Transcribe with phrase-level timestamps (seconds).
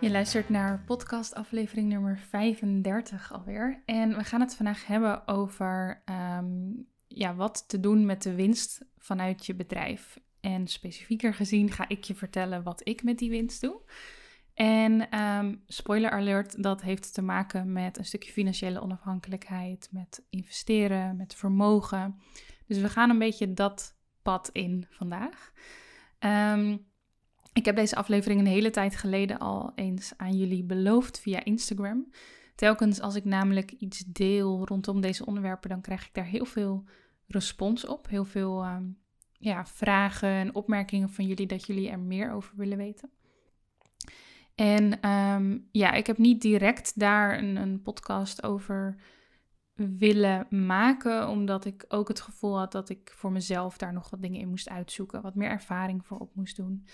[0.00, 3.82] Je luistert naar podcast aflevering nummer 35 alweer.
[3.84, 6.46] En we gaan het vandaag hebben over ehm,
[7.06, 10.20] ja, wat te doen met de winst vanuit je bedrijf.
[10.40, 13.80] En specifieker gezien ga ik je vertellen wat ik met die winst doe.
[14.54, 21.16] En ehm, spoiler alert, dat heeft te maken met een stukje financiële onafhankelijkheid, met investeren,
[21.16, 22.20] met vermogen.
[22.66, 25.52] Dus we gaan een beetje dat pad in vandaag.
[26.18, 26.86] Um,
[27.56, 32.10] ik heb deze aflevering een hele tijd geleden al eens aan jullie beloofd via Instagram.
[32.54, 36.84] Telkens als ik namelijk iets deel rondom deze onderwerpen, dan krijg ik daar heel veel
[37.26, 38.08] respons op.
[38.08, 38.84] Heel veel ehm,
[39.32, 43.10] ja, vragen en opmerkingen van jullie dat jullie er meer over willen weten.
[44.54, 48.96] En ehm, ja, ik heb niet direct daar een, een podcast over
[49.74, 54.22] willen maken, omdat ik ook het gevoel had dat ik voor mezelf daar nog wat
[54.22, 56.86] dingen in moest uitzoeken, wat meer ervaring voor op moest doen.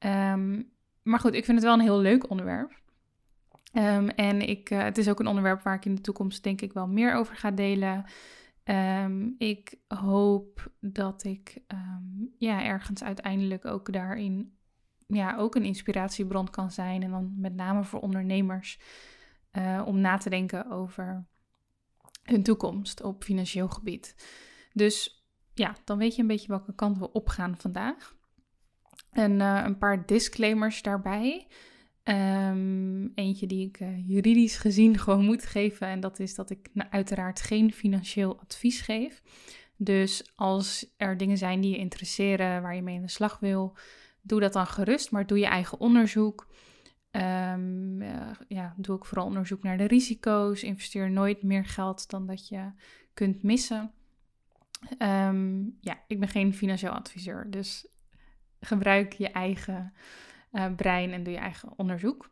[0.00, 0.62] Ehm,
[1.02, 2.78] maar goed, ik vind het wel een heel leuk onderwerp.
[3.72, 6.60] Um, en ik, uh, het is ook een onderwerp waar ik in de toekomst denk
[6.60, 8.04] ik wel meer over ga delen.
[8.64, 11.58] Um, ik hoop dat ik
[12.38, 14.58] ja, ergens uiteindelijk ook daarin
[15.06, 17.02] ja, ook een inspiratiebron kan zijn.
[17.02, 18.78] En dan met name voor ondernemers
[19.52, 21.26] uh, om na te denken over
[22.22, 24.14] hun toekomst op financieel gebied.
[24.72, 25.24] Dus
[25.54, 28.18] ja, dan weet je een beetje welke kant we opgaan vandaag.
[29.10, 31.46] En uh, een paar disclaimers daarbij.
[32.04, 35.86] Um, eentje die ik uh, juridisch gezien gewoon moet geven.
[35.86, 39.22] En dat is dat ik uiteraard geen financieel advies geef.
[39.76, 43.76] Dus als er dingen zijn die je interesseren, waar je mee in de slag wil,
[44.22, 45.10] doe dat dan gerust.
[45.10, 46.48] Maar doe je eigen onderzoek.
[47.10, 50.62] Um, uh, ja, doe ik vooral onderzoek naar de risico's.
[50.62, 52.72] Investeer nooit meer geld dan dat je
[53.14, 53.92] kunt missen.
[54.98, 57.50] Um, ja, ik ben geen financieel adviseur.
[57.50, 57.86] Dus
[58.60, 59.92] gebruik je eigen
[60.52, 62.30] uh, brein en doe je eigen onderzoek.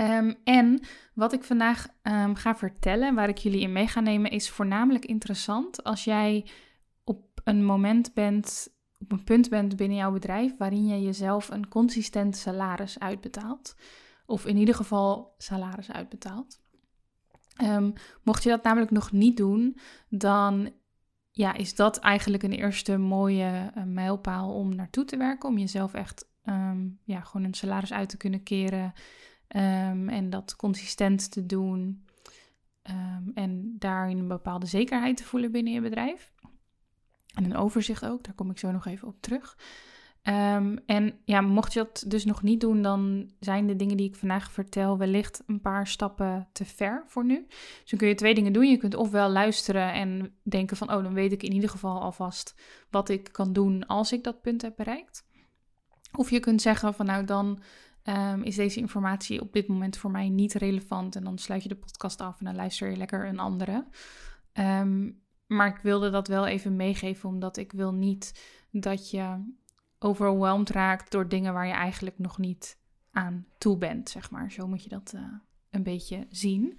[0.00, 0.80] Um, en
[1.14, 5.04] wat ik vandaag um, ga vertellen, waar ik jullie in mee ga nemen, is voornamelijk
[5.04, 6.46] interessant als jij
[7.04, 8.68] op een moment bent,
[8.98, 13.76] op een punt bent binnen jouw bedrijf waarin je jezelf een consistent salaris uitbetaalt.
[14.26, 16.60] Of in ieder geval salaris uitbetaalt.
[17.62, 17.92] Um,
[18.22, 20.72] mocht je dat namelijk nog niet doen, dan
[21.30, 25.48] ja, is dat eigenlijk een eerste mooie uh, mijlpaal om naartoe te werken.
[25.48, 28.92] Om jezelf echt um, ja, gewoon een salaris uit te kunnen keren.
[29.56, 32.04] Um, en dat consistent te doen.
[32.90, 36.32] Um, en daarin een bepaalde zekerheid te voelen binnen je bedrijf.
[37.34, 39.56] En een overzicht ook, daar kom ik zo nog even op terug.
[40.28, 44.08] Um, en ja, mocht je dat dus nog niet doen, dan zijn de dingen die
[44.08, 47.46] ik vandaag vertel wellicht een paar stappen te ver voor nu.
[47.48, 48.68] Dus dan kun je twee dingen doen.
[48.68, 52.54] Je kunt ofwel luisteren en denken van, oh, dan weet ik in ieder geval alvast
[52.90, 55.26] wat ik kan doen als ik dat punt heb bereikt.
[56.12, 57.62] Of je kunt zeggen van, nou, dan
[58.04, 61.16] um, is deze informatie op dit moment voor mij niet relevant.
[61.16, 63.86] En dan sluit je de podcast af en dan luister je lekker een andere.
[64.52, 69.52] Um, maar ik wilde dat wel even meegeven, omdat ik wil niet dat je
[69.98, 72.78] overweldigd raakt door dingen waar je eigenlijk nog niet
[73.10, 74.52] aan toe bent, zeg maar.
[74.52, 75.22] Zo moet je dat uh,
[75.70, 76.78] een beetje zien.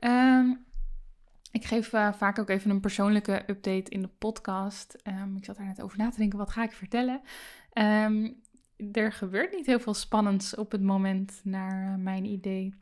[0.00, 0.66] Um,
[1.52, 4.96] ik geef uh, vaak ook even een persoonlijke update in de podcast.
[5.04, 7.20] Um, ik zat daar net over na te denken, wat ga ik vertellen?
[7.72, 8.42] Um,
[8.92, 12.74] er gebeurt niet heel veel spannends op het moment naar uh, mijn idee.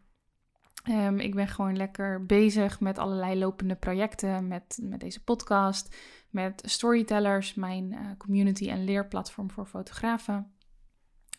[0.89, 5.97] Um, ik ben gewoon lekker bezig met allerlei lopende projecten, met, met deze podcast,
[6.31, 10.53] met Storytellers, mijn uh, community en leerplatform voor fotografen.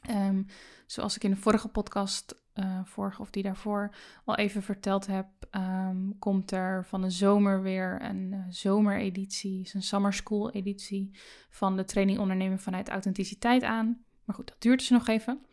[0.09, 0.45] Um,
[0.85, 3.95] zoals ik in de vorige podcast, uh, vorige of die daarvoor,
[4.25, 9.83] al even verteld heb, um, komt er van de zomer weer een uh, zomereditie, een
[9.83, 11.11] summer school editie
[11.50, 14.05] van de training ondernemen vanuit authenticiteit aan.
[14.23, 15.45] Maar goed, dat duurt dus nog even.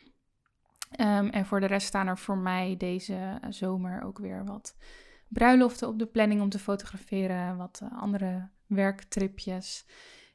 [1.01, 4.77] Um, en voor de rest staan er voor mij deze zomer ook weer wat
[5.29, 9.87] bruiloften op de planning om te fotograferen, wat eh, andere werktripjes.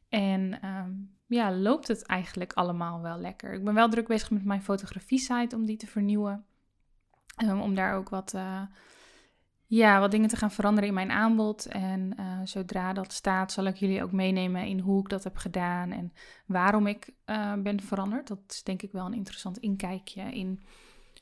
[0.09, 0.91] En ehm,
[1.27, 3.53] ja, loopt het eigenlijk allemaal wel lekker.
[3.53, 6.45] Ik ben wel druk bezig met mijn fotografie-site om die te vernieuwen.
[7.44, 8.62] Um, om daar ook wat, uh,
[9.69, 11.66] ja, wat dingen te gaan veranderen in mijn aanbod.
[11.66, 15.38] En uh, zodra dat staat, zal ik jullie ook meenemen in hoe ik dat heb
[15.38, 16.13] gedaan en
[16.45, 18.27] waarom ik uh, ben veranderd.
[18.27, 20.60] Dat is denk ik wel een interessant inkijkje in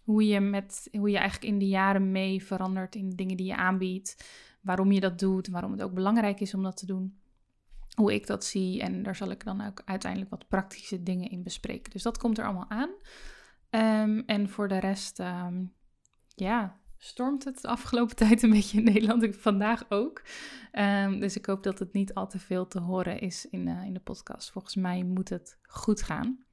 [0.04, 3.56] hoe je, met, hoe je eigenlijk in de jaren mee verandert in dingen die je
[3.56, 4.28] aanbiedt.
[4.62, 7.20] Waarom je dat doet, waarom het ook belangrijk is om dat te doen.
[7.96, 8.82] Hoe ik dat zie.
[8.82, 11.92] En daar zal ik dan ook uiteindelijk wat praktische dingen in bespreken.
[11.92, 12.90] Dus dat komt er allemaal aan.
[13.70, 15.74] Um, en voor de rest, um,
[16.36, 19.36] ja, stormt het de afgelopen tijd een beetje in Nederland.
[19.36, 20.22] Vandaag ook.
[20.72, 23.84] Um, dus ik hoop dat het niet al te veel te horen is in, uh,
[23.84, 24.52] in de podcast.
[24.52, 26.46] Volgens mij moet het goed gaan.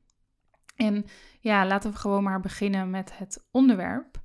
[0.76, 1.04] En
[1.40, 4.20] ja, laten we gewoon maar beginnen met het onderwerp.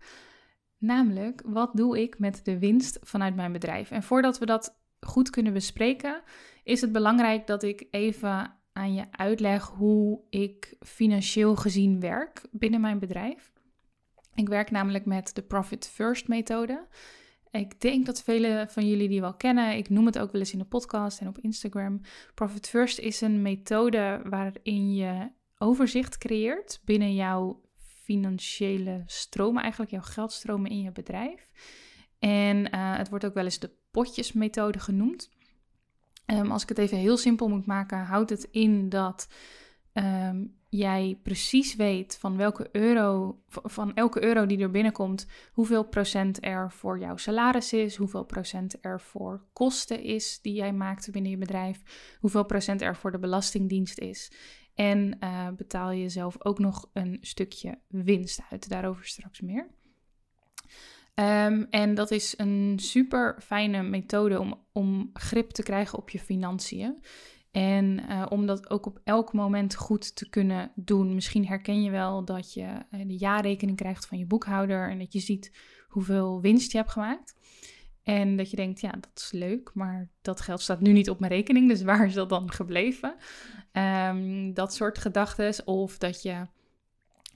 [0.78, 3.92] Namelijk, wat doe ik met de winst vanuit mijn bedrijf?
[3.92, 6.22] En voordat we dat goed kunnen bespreken,
[6.64, 12.82] is het belangrijk dat ik even aan je uitleg hoe ik financieel gezien werk binnen
[12.82, 13.52] mijn bedrijf.
[14.40, 16.88] Ik werk namelijk met de Profit First methode.
[17.52, 19.78] Ik denk dat velen van jullie die wel kennen.
[19.78, 22.02] Ik noem het ook wel eens in de podcast en op Instagram.
[22.34, 27.62] Profit First is een methode waarin je overzicht creëert binnen jouw
[28.04, 31.48] financiële stromen, eigenlijk jouw geldstromen in je bedrijf.
[32.20, 35.30] En uh, het wordt ook wel eens de potjesmethode genoemd.
[36.26, 39.28] Um, als ik het even heel simpel moet maken, houdt het in dat
[39.94, 46.46] um, jij precies weet van welke euro, van elke euro die er binnenkomt, hoeveel procent
[46.46, 51.32] er voor jouw salaris is, hoeveel procent er voor kosten is die jij maakt binnen
[51.32, 51.82] je bedrijf,
[52.20, 54.32] hoeveel procent er voor de belastingdienst is.
[54.76, 58.70] En uh, betaal je zelf ook nog een stukje winst uit.
[58.70, 59.68] Daarover straks meer.
[61.16, 66.20] Um, en dat is een super fijne methode om, om grip te krijgen op je
[66.20, 67.00] financiën.
[67.52, 71.16] En uh, om dat ook op elk moment goed te kunnen doen.
[71.16, 75.14] Misschien herken je wel dat je uh, de jaarrekening krijgt van je boekhouder en dat
[75.14, 75.58] je ziet
[75.88, 77.36] hoeveel winst je hebt gemaakt.
[78.04, 81.20] En dat je denkt, ja, dat is leuk, maar dat geld staat nu niet op
[81.20, 83.16] mijn rekening, dus waar is dat dan gebleven?
[83.74, 85.68] Um, dat soort gedachten.
[85.68, 86.48] Of dat je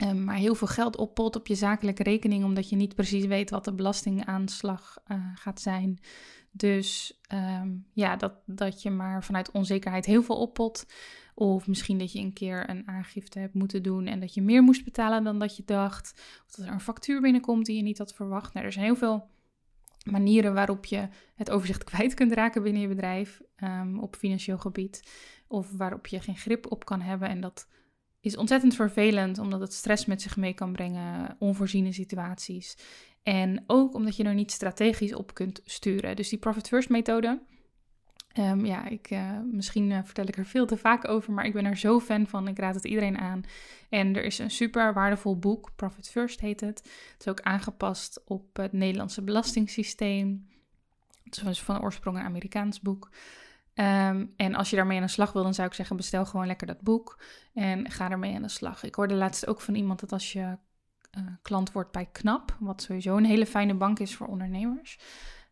[0.03, 3.49] um, maar heel veel geld oppot op je zakelijke rekening, omdat je niet precies weet
[3.49, 4.97] wat de belastingaanslag
[5.35, 5.99] gaat zijn.
[6.55, 10.85] Dus um, ja, dat, dat je maar vanuit onzekerheid heel veel oppot.
[11.35, 14.63] Of misschien dat je een keer een aangifte hebt moeten doen en dat je meer
[14.63, 16.13] moest betalen dan dat je dacht.
[16.45, 18.53] Of dat er een factuur binnenkomt die je niet had verwacht.
[18.53, 19.27] Nou, er zijn heel veel
[20.03, 25.03] manieren waarop je het overzicht kwijt kunt raken binnen je bedrijf um, op financieel gebied.
[25.47, 27.29] Of waarop je geen grip op kan hebben.
[27.29, 27.67] En dat
[28.23, 32.77] is ontzettend vervelend, omdat het stress met zich mee kan brengen, onvoorziene situaties.
[33.23, 36.15] En ook omdat je er niet strategisch op kunt sturen.
[36.15, 37.39] Dus die Profit First methode,
[38.39, 41.53] Um, ja, ik, uh, misschien uh, vertel ik er veel te vaak over, maar ik
[41.53, 42.47] ben er zo fan van.
[42.47, 43.43] Ik raad het iedereen aan.
[43.89, 46.77] En er is een super waardevol boek, Profit First heet het.
[47.11, 50.47] Het is ook aangepast op het Nederlandse belastingssysteem.
[51.23, 53.09] Het is van oorsprong een Amerikaans boek.
[53.75, 56.47] Um, en als je daarmee aan de slag wil, dan zou ik zeggen: bestel gewoon
[56.47, 57.19] lekker dat boek
[57.53, 58.83] en ga ermee aan de slag.
[58.83, 60.57] Ik hoorde laatst ook van iemand dat als je
[61.17, 64.99] uh, klant wordt bij KNAP, wat sowieso een hele fijne bank is voor ondernemers,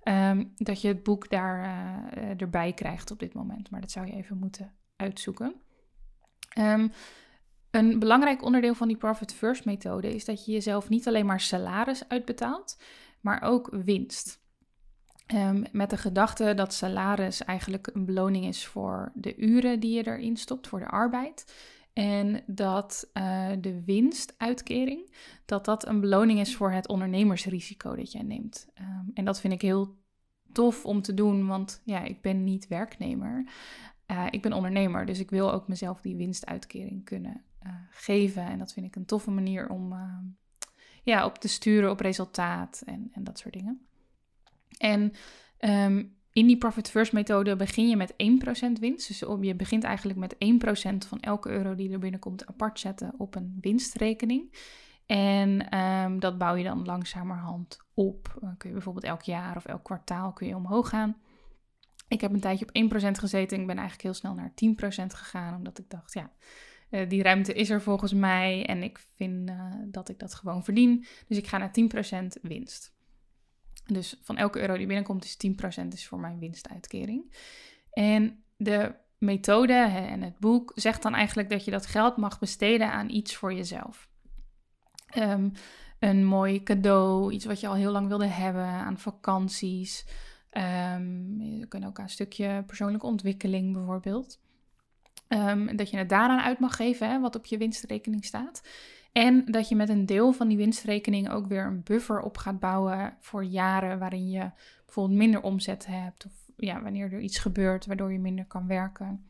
[0.03, 1.65] um, dat je het boek daar
[2.17, 3.69] uh, erbij krijgt op dit moment.
[3.69, 5.55] Maar dat zou je even moeten uitzoeken.
[6.57, 6.91] Um,
[7.71, 11.39] een belangrijk onderdeel van die Profit First methode is dat je jezelf niet alleen maar
[11.39, 12.77] salaris uitbetaalt,
[13.21, 14.40] maar ook winst.
[15.33, 20.07] Um, met de gedachte dat salaris eigenlijk een beloning is voor de uren die je
[20.07, 21.53] erin stopt, voor de arbeid.
[21.93, 25.13] En dat uh, de winstuitkering,
[25.45, 28.67] dat dat een beloning is voor het ondernemersrisico dat jij neemt.
[28.79, 29.95] Um, en dat vind ik heel
[30.51, 33.45] tof om te doen, want ja, ik ben niet werknemer.
[34.11, 38.45] Uh, ik ben ondernemer, dus ik wil ook mezelf die winstuitkering kunnen uh, geven.
[38.45, 39.93] En dat vind ik een toffe manier om
[41.03, 43.85] ja, op te sturen op resultaat en, en dat soort dingen.
[44.77, 45.13] En
[45.59, 48.15] um, in die Profit First methode begin je met 1%
[48.79, 49.07] winst.
[49.07, 53.35] Dus je begint eigenlijk met 1% van elke euro die er binnenkomt apart zetten op
[53.35, 54.53] een winstrekening.
[55.05, 58.37] En um, dat bouw je dan langzamerhand op.
[58.39, 61.17] Dan kun je bijvoorbeeld elk jaar of elk kwartaal kun je omhoog gaan.
[62.07, 63.59] Ik heb een tijdje op 1% gezeten.
[63.59, 64.51] Ik ben eigenlijk heel snel naar
[65.03, 65.55] 10% gegaan.
[65.55, 66.31] Omdat ik dacht, ja,
[66.89, 68.65] uh, die ruimte is er volgens mij.
[68.65, 71.05] En ik vind uh, dat ik dat gewoon verdien.
[71.27, 71.71] Dus ik ga naar
[72.19, 72.93] 10% winst.
[73.85, 75.37] Dus van elke euro die binnenkomt is
[75.83, 77.33] 10% is voor mijn winstuitkering.
[77.91, 82.91] En de methode en het boek zegt dan eigenlijk dat je dat geld mag besteden
[82.91, 84.09] aan iets voor jezelf.
[85.17, 85.51] Um,
[85.99, 90.05] een mooi cadeau, iets wat je al heel lang wilde hebben, aan vakanties.
[90.51, 94.39] Um, je kunt ook aan een stukje persoonlijke ontwikkeling bijvoorbeeld.
[95.27, 98.61] Um, dat je het daaraan uit mag geven, hè, wat op je winstrekening staat.
[99.11, 102.59] En dat je met een deel van die winstrekening ook weer een buffer op gaat
[102.59, 104.51] bouwen voor jaren waarin je
[104.85, 106.25] bijvoorbeeld minder omzet hebt.
[106.25, 109.25] Of ja, wanneer er iets gebeurt waardoor je minder kan werken.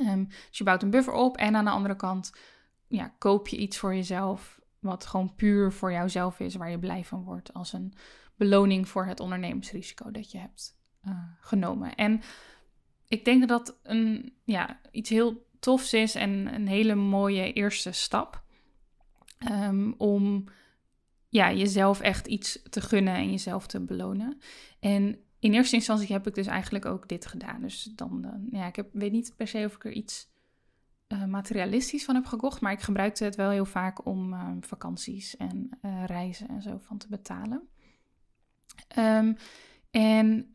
[0.00, 2.32] Um, dus je bouwt een buffer op en aan de andere kant
[2.86, 4.60] ja, koop je iets voor jezelf.
[4.78, 7.54] Wat gewoon puur voor jouzelf is, waar je blij van wordt.
[7.54, 7.94] Als een
[8.36, 11.94] beloning voor het ondernemingsrisico dat je hebt uh, genomen.
[11.94, 12.20] En
[13.08, 17.92] ik denk dat dat een, ja, iets heel tofs is en een hele mooie eerste
[17.92, 18.39] stap.
[19.48, 20.44] Um, om
[21.28, 24.38] ja, jezelf echt iets te gunnen en jezelf te belonen.
[24.80, 27.60] En in eerste instantie heb ik dus eigenlijk ook dit gedaan.
[27.60, 30.28] Dus dan, dan ja, ik heb, weet niet per se of ik er iets
[31.08, 35.36] uh, materialistisch van heb gekocht, maar ik gebruikte het wel heel vaak om uh, vakanties
[35.36, 37.68] en uh, reizen en zo van te betalen.
[38.98, 39.36] Um,
[39.90, 40.50] en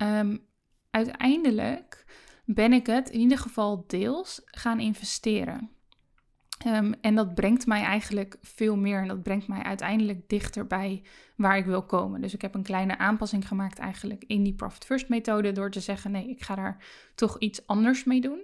[0.90, 2.06] uiteindelijk
[2.46, 5.70] ben ik het in ieder geval deels gaan investeren.
[6.68, 11.04] Um, en dat brengt mij eigenlijk veel meer en dat brengt mij uiteindelijk dichter bij
[11.36, 12.22] waar ik wil komen.
[12.22, 15.80] Dus ik heb een kleine aanpassing gemaakt eigenlijk in die Profit First methode door te
[15.80, 16.84] zeggen nee, ik ga daar
[17.16, 18.42] toch iets anders mee doen.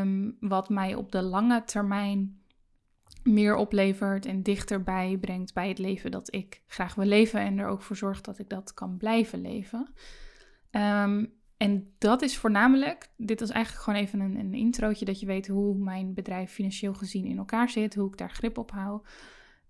[0.00, 2.40] Um, wat mij op de lange termijn
[3.22, 7.66] meer oplevert en dichterbij brengt bij het leven dat ik graag wil leven en er
[7.66, 9.88] ook voor zorgt dat ik dat kan blijven leven.
[10.70, 15.26] Um, en dat is voornamelijk, dit is eigenlijk gewoon even een, een introotje, dat je
[15.26, 19.00] weet hoe mijn bedrijf financieel gezien in elkaar zit, hoe ik daar grip op hou.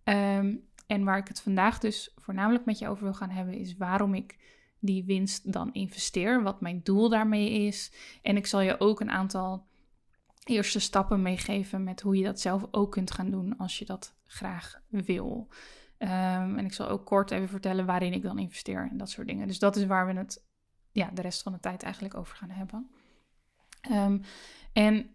[0.05, 3.77] Um, en waar ik het vandaag dus voornamelijk met je over wil gaan hebben, is
[3.77, 4.39] waarom ik
[4.79, 7.93] die winst dan investeer, wat mijn doel daarmee is.
[8.23, 9.67] En ik zal je ook een aantal
[10.45, 14.15] eerste stappen meegeven met hoe je dat zelf ook kunt gaan doen als je dat
[14.27, 15.49] graag wil.
[15.99, 19.27] Um, en ik zal ook kort even vertellen waarin ik dan investeer en dat soort
[19.27, 19.47] dingen.
[19.47, 20.46] Dus dat is waar we het
[20.97, 22.91] ja, de rest van de tijd eigenlijk over gaan hebben.
[23.91, 24.23] Um,
[24.73, 25.15] en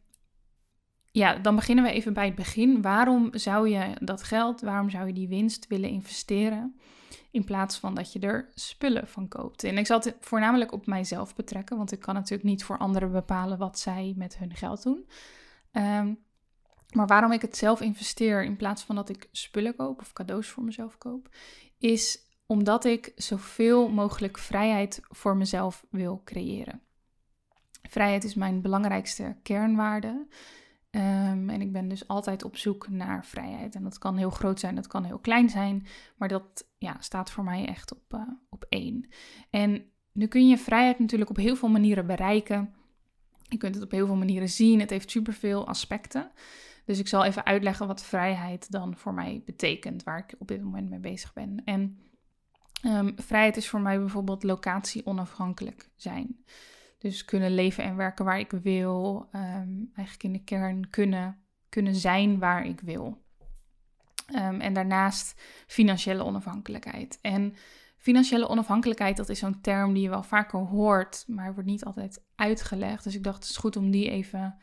[1.11, 2.81] ja, dan beginnen we even bij het begin.
[2.81, 6.79] Waarom zou je dat geld, waarom zou je die winst willen investeren?
[7.31, 9.63] In plaats van dat je er spullen van koopt.
[9.63, 13.11] En ik zal het voornamelijk op mijzelf betrekken, want ik kan natuurlijk niet voor anderen
[13.11, 15.07] bepalen wat zij met hun geld doen.
[15.71, 16.19] Um,
[16.93, 20.47] maar waarom ik het zelf investeer in plaats van dat ik spullen koop of cadeaus
[20.47, 21.29] voor mezelf koop,
[21.77, 22.19] is
[22.51, 26.81] omdat ik zoveel mogelijk vrijheid voor mezelf wil creëren.
[27.89, 30.27] Vrijheid is mijn belangrijkste kernwaarde.
[30.91, 33.75] Um, en ik ben dus altijd op zoek naar vrijheid.
[33.75, 35.87] En dat kan heel groot zijn, dat kan heel klein zijn.
[36.17, 39.09] Maar dat ja, staat voor mij echt op, uh, op één.
[39.49, 42.73] En nu kun je vrijheid natuurlijk op heel veel manieren bereiken.
[43.47, 44.79] Je kunt het op heel veel manieren zien.
[44.79, 46.31] Het heeft superveel aspecten.
[46.85, 50.61] Dus ik zal even uitleggen wat vrijheid dan voor mij betekent, waar ik op dit
[50.61, 51.61] moment mee bezig ben.
[51.65, 51.99] En
[52.85, 56.43] Um, vrijheid is voor mij bijvoorbeeld locatie onafhankelijk zijn.
[56.97, 59.29] Dus kunnen leven en werken waar ik wil.
[59.35, 63.23] Um, eigenlijk in de kern kunnen, kunnen zijn waar ik wil.
[64.35, 67.19] Um, en daarnaast financiële onafhankelijkheid.
[67.21, 67.53] En
[67.97, 72.23] financiële onafhankelijkheid, dat is zo'n term die je wel vaker hoort, maar wordt niet altijd
[72.35, 73.03] uitgelegd.
[73.03, 74.57] Dus ik dacht, het is goed om die even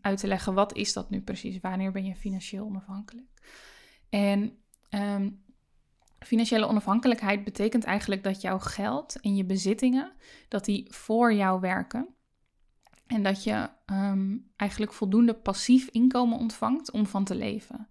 [0.00, 0.54] uit te leggen.
[0.54, 1.60] Wat is dat nu precies?
[1.60, 3.28] Wanneer ben je financieel onafhankelijk?
[4.08, 4.58] En
[6.26, 10.12] Financiële onafhankelijkheid betekent eigenlijk dat jouw geld en je bezittingen,
[10.48, 12.08] dat die voor jou werken.
[13.06, 17.88] En dat je um, eigenlijk voldoende passief inkomen ontvangt om van te leven.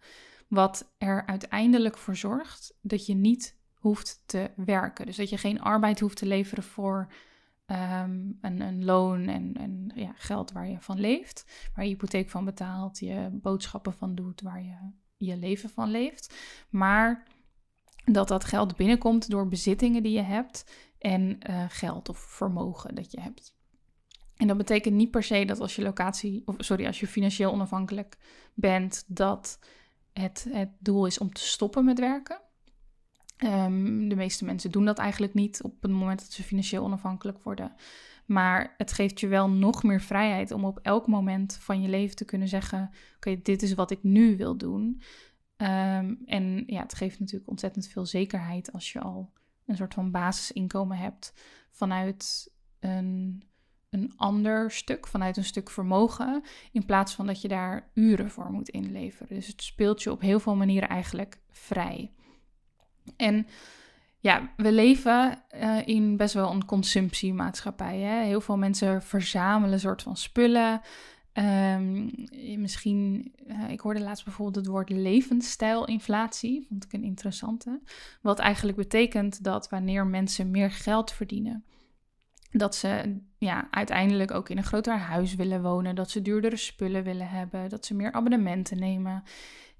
[0.47, 5.05] Wat er uiteindelijk voor zorgt dat je niet hoeft te werken.
[5.05, 7.07] Dus dat je geen arbeid hoeft te leveren voor
[7.67, 11.69] um, een, een, loon en, en ja, geld waar je van leeft.
[11.75, 14.77] Waar je hypotheek van betaalt, je boodschappen van doet, waar je
[15.17, 16.35] je leven van leeft.
[16.69, 17.27] Maar
[18.11, 20.65] dat dat geld binnenkomt door bezittingen die je hebt
[20.97, 23.57] en uh, geld of vermogen dat je hebt.
[24.35, 27.51] En dat betekent niet per se dat als je locatie, of sorry, als je financieel
[27.51, 28.17] onafhankelijk
[28.53, 29.59] bent, dat
[30.13, 32.41] het, het doel is om te stoppen met werken.
[33.43, 37.43] Um, de meeste mensen doen dat eigenlijk niet op het moment dat ze financieel onafhankelijk
[37.43, 37.75] worden.
[38.25, 42.15] Maar het geeft je wel nog meer vrijheid om op elk moment van je leven
[42.15, 45.01] te kunnen zeggen: Oké, dit is wat ik nu wil doen.
[45.61, 49.31] Um, en ja, het geeft natuurlijk ontzettend veel zekerheid als je al
[49.65, 51.33] een soort van basisinkomen hebt
[51.71, 53.43] vanuit een,
[53.89, 58.51] een ander stuk, vanuit een stuk vermogen, in plaats van dat je daar uren voor
[58.51, 59.35] moet inleveren.
[59.35, 62.11] Dus het speelt je op heel veel manieren eigenlijk vrij.
[63.15, 63.47] En
[64.19, 67.99] ja, we leven uh, in best wel een consumptiemaatschappij.
[67.99, 68.23] Hè?
[68.23, 70.81] Heel veel mensen verzamelen soort van spullen.
[71.33, 72.11] Um,
[72.57, 77.81] misschien, uh, ik hoorde laatst bijvoorbeeld het woord levensstijlinflatie, vond ik een interessante.
[78.21, 81.65] Wat eigenlijk betekent dat wanneer mensen meer geld verdienen,
[82.51, 87.03] dat ze ja, uiteindelijk ook in een groter huis willen wonen, dat ze duurdere spullen
[87.03, 89.23] willen hebben, dat ze meer abonnementen nemen.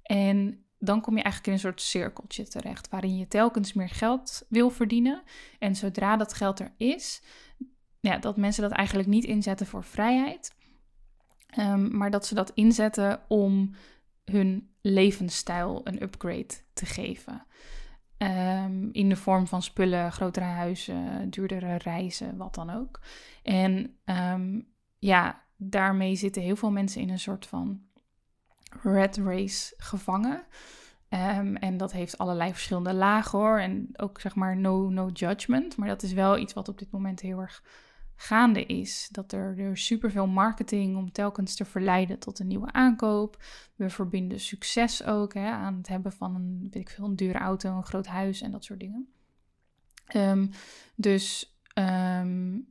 [0.03, 4.45] En dan kom je eigenlijk in een soort cirkeltje terecht, waarin je telkens meer geld
[4.49, 5.23] wil verdienen.
[5.59, 7.21] En zodra dat geld er is,
[7.99, 10.57] ja, dat mensen dat eigenlijk niet inzetten voor vrijheid,
[11.57, 13.71] um, maar dat ze dat inzetten om
[14.25, 17.43] hun levensstijl een upgrade te geven.
[18.17, 22.99] Um, in de vorm van spullen, grotere huizen, duurdere reizen, wat dan ook.
[23.43, 27.81] En um, ja, daarmee zitten heel veel mensen in een soort van
[28.81, 30.43] red race gevangen.
[31.59, 33.59] En dat heeft allerlei verschillende lagen hoor.
[33.59, 35.77] En ook zeg maar no, no judgment.
[35.77, 37.63] Maar dat is wel iets wat op dit moment heel erg
[38.21, 39.09] gaande is.
[39.11, 43.43] Dat er, er superveel marketing om telkens te verleiden tot een nieuwe aankoop.
[43.75, 47.37] We verbinden succes ook hè, aan het hebben van een, weet ik veel, een dure
[47.37, 49.09] auto, een groot huis en dat soort dingen.
[50.15, 50.49] Um,
[50.95, 52.67] dus um,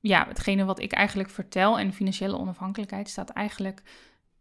[0.00, 3.82] ja, hetgene wat ik eigenlijk vertel en financiële onafhankelijkheid staat eigenlijk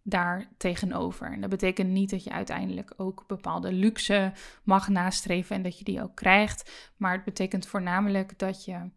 [0.01, 1.31] daar tegenover.
[1.31, 4.31] En dat betekent niet dat je uiteindelijk ook bepaalde luxe
[4.63, 6.91] mag nastreven en dat je die ook krijgt.
[6.97, 8.89] Maar het betekent voornamelijk dat je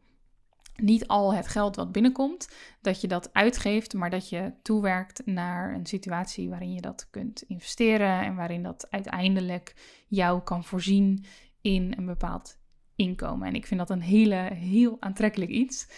[0.77, 2.49] niet al het geld wat binnenkomt,
[2.81, 7.43] dat je dat uitgeeft, maar dat je toewerkt naar een situatie waarin je dat kunt
[7.43, 9.75] investeren en waarin dat uiteindelijk
[10.09, 11.25] jou kan voorzien
[11.61, 12.59] in een bepaald
[12.97, 13.49] inkomen.
[13.49, 15.89] En ik vind dat een hele, heel aantrekkelijk iets.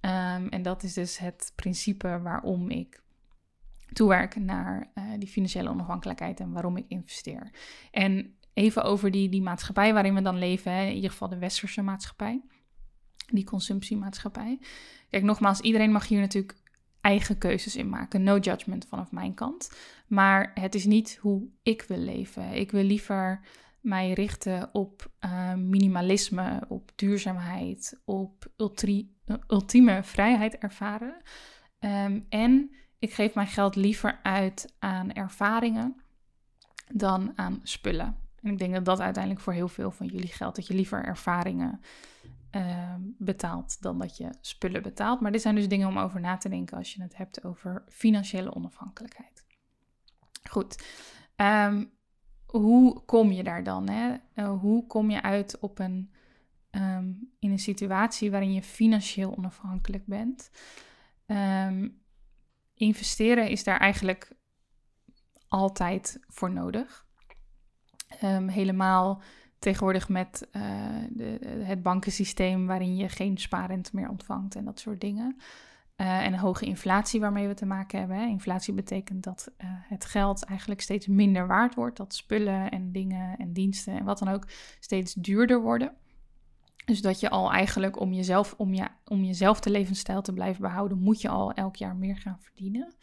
[0.00, 3.02] Um, en dat is dus het principe waarom ik
[3.92, 7.50] toewerk naar uh, die financiële onafhankelijkheid en waarom ik investeer.
[7.90, 11.38] En even over die, die maatschappij waarin we dan leven, hè, in ieder geval de
[11.38, 12.42] westerse maatschappij
[13.32, 14.58] die consumptiemaatschappij.
[15.10, 16.58] Kijk, nogmaals, iedereen mag hier natuurlijk
[17.00, 18.22] eigen keuzes in maken.
[18.22, 19.70] No judgment vanaf mijn kant.
[20.06, 22.52] Maar het is niet hoe ik wil leven.
[22.52, 23.40] Ik wil liever
[23.80, 28.46] mij richten op uh, minimalisme, op duurzaamheid, op
[29.46, 31.22] ultieme vrijheid ervaren.
[31.80, 36.00] Um, en ik geef mijn geld liever uit aan ervaringen
[36.92, 38.16] dan aan spullen.
[38.42, 40.56] En ik denk dat dat uiteindelijk voor heel veel van jullie geldt.
[40.56, 41.80] Dat je liever ervaringen
[42.52, 45.20] uh, betaalt dan dat je spullen betaalt.
[45.20, 47.84] Maar dit zijn dus dingen om over na te denken als je het hebt over
[47.88, 49.46] financiële onafhankelijkheid.
[50.50, 50.84] Goed.
[51.36, 51.90] Um,
[52.46, 53.88] hoe kom je daar dan?
[53.88, 54.16] Hè?
[54.34, 56.12] Uh, hoe kom je uit op een,
[56.70, 60.50] um, in een situatie waarin je financieel onafhankelijk bent?
[62.74, 64.32] Investeren is daar eigenlijk
[65.48, 67.06] altijd voor nodig.
[68.46, 69.22] helemaal
[69.58, 70.62] tegenwoordig met uh,
[71.10, 75.36] de, het bankensysteem waarin je geen spaarrente meer ontvangt en dat soort dingen.
[75.96, 78.28] Uh, en hoge inflatie waarmee we te maken hebben.
[78.28, 81.96] Inflatie betekent dat uh, het geld eigenlijk steeds minder waard wordt.
[81.96, 84.46] Dat spullen en dingen en diensten en wat dan ook
[84.80, 85.92] steeds duurder worden.
[86.84, 90.62] Dus dat je al eigenlijk om jezelf, om, je, om jezelf de levensstijl te blijven
[90.62, 92.94] behouden, moet je al elk jaar meer gaan verdienen.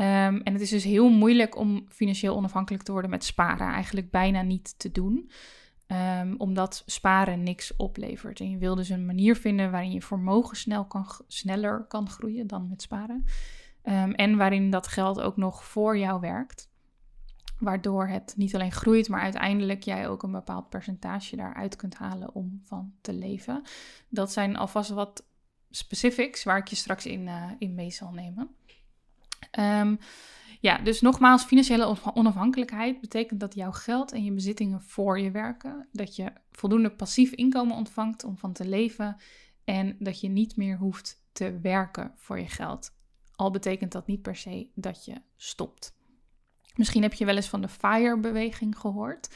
[0.00, 3.66] Um, en het is dus heel moeilijk om financieel onafhankelijk te worden met sparen.
[3.66, 5.30] Eigenlijk bijna niet te doen.
[5.92, 8.40] Um, omdat sparen niks oplevert.
[8.40, 12.46] En je wil dus een manier vinden waarin je vermogen snel kan, sneller kan groeien
[12.46, 13.24] dan met sparen.
[13.84, 16.70] Um, en waarin dat geld ook nog voor jou werkt.
[17.58, 22.34] Waardoor het niet alleen groeit, maar uiteindelijk jij ook een bepaald percentage daaruit kunt halen
[22.34, 23.62] om van te leven.
[24.08, 25.24] Dat zijn alvast wat
[25.70, 28.54] specifics waar ik je straks in, uh, in mee zal nemen.
[29.58, 29.98] Um,
[30.60, 35.88] ja, dus nogmaals, financiële onafhankelijkheid betekent dat jouw geld en je bezittingen voor je werken.
[35.92, 39.16] Dat je voldoende passief inkomen ontvangt om van te leven.
[39.64, 42.96] En dat je niet meer hoeft te werken voor je geld.
[43.34, 45.96] Al betekent dat niet per se dat je stopt.
[46.74, 49.28] Misschien heb je wel eens van de FIRE-beweging gehoord.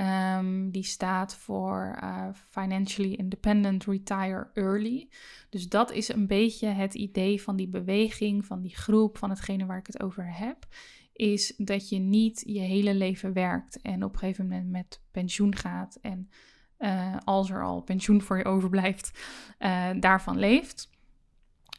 [0.00, 5.08] Um, die staat voor uh, Financially Independent Retire Early.
[5.50, 9.66] Dus dat is een beetje het idee van die beweging, van die groep, van hetgene
[9.66, 10.66] waar ik het over heb.
[11.12, 15.56] Is dat je niet je hele leven werkt en op een gegeven moment met pensioen
[15.56, 15.98] gaat.
[16.02, 16.30] En
[16.78, 19.18] uh, als er al pensioen voor je overblijft,
[19.58, 20.90] uh, daarvan leeft.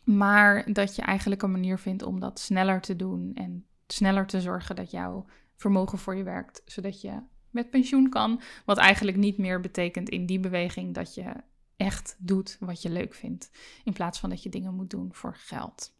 [0.03, 4.41] Maar dat je eigenlijk een manier vindt om dat sneller te doen en sneller te
[4.41, 5.25] zorgen dat jouw
[5.56, 7.21] vermogen voor je werkt, zodat je
[7.58, 8.41] met pensioen kan.
[8.65, 11.34] Wat eigenlijk niet meer betekent in die beweging dat je
[11.78, 13.52] echt doet wat je leuk vindt.
[13.84, 15.96] In plaats van dat je dingen moet doen voor geld.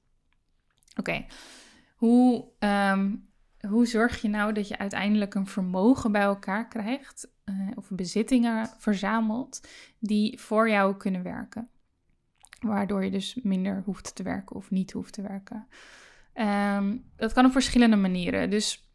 [0.96, 1.26] Oké,
[1.96, 3.30] hoe, um,
[3.68, 7.30] hoe zorg je nou dat je uiteindelijk een vermogen bij elkaar krijgt?
[7.46, 9.68] Uh, of bezittingen verzamelt
[10.00, 11.70] die voor jou kunnen werken?
[12.60, 15.68] Waardoor je dus minder hoeft te werken of niet hoeft te werken.
[16.34, 18.50] Ehm, dat kan op verschillende manieren.
[18.50, 18.87] Dus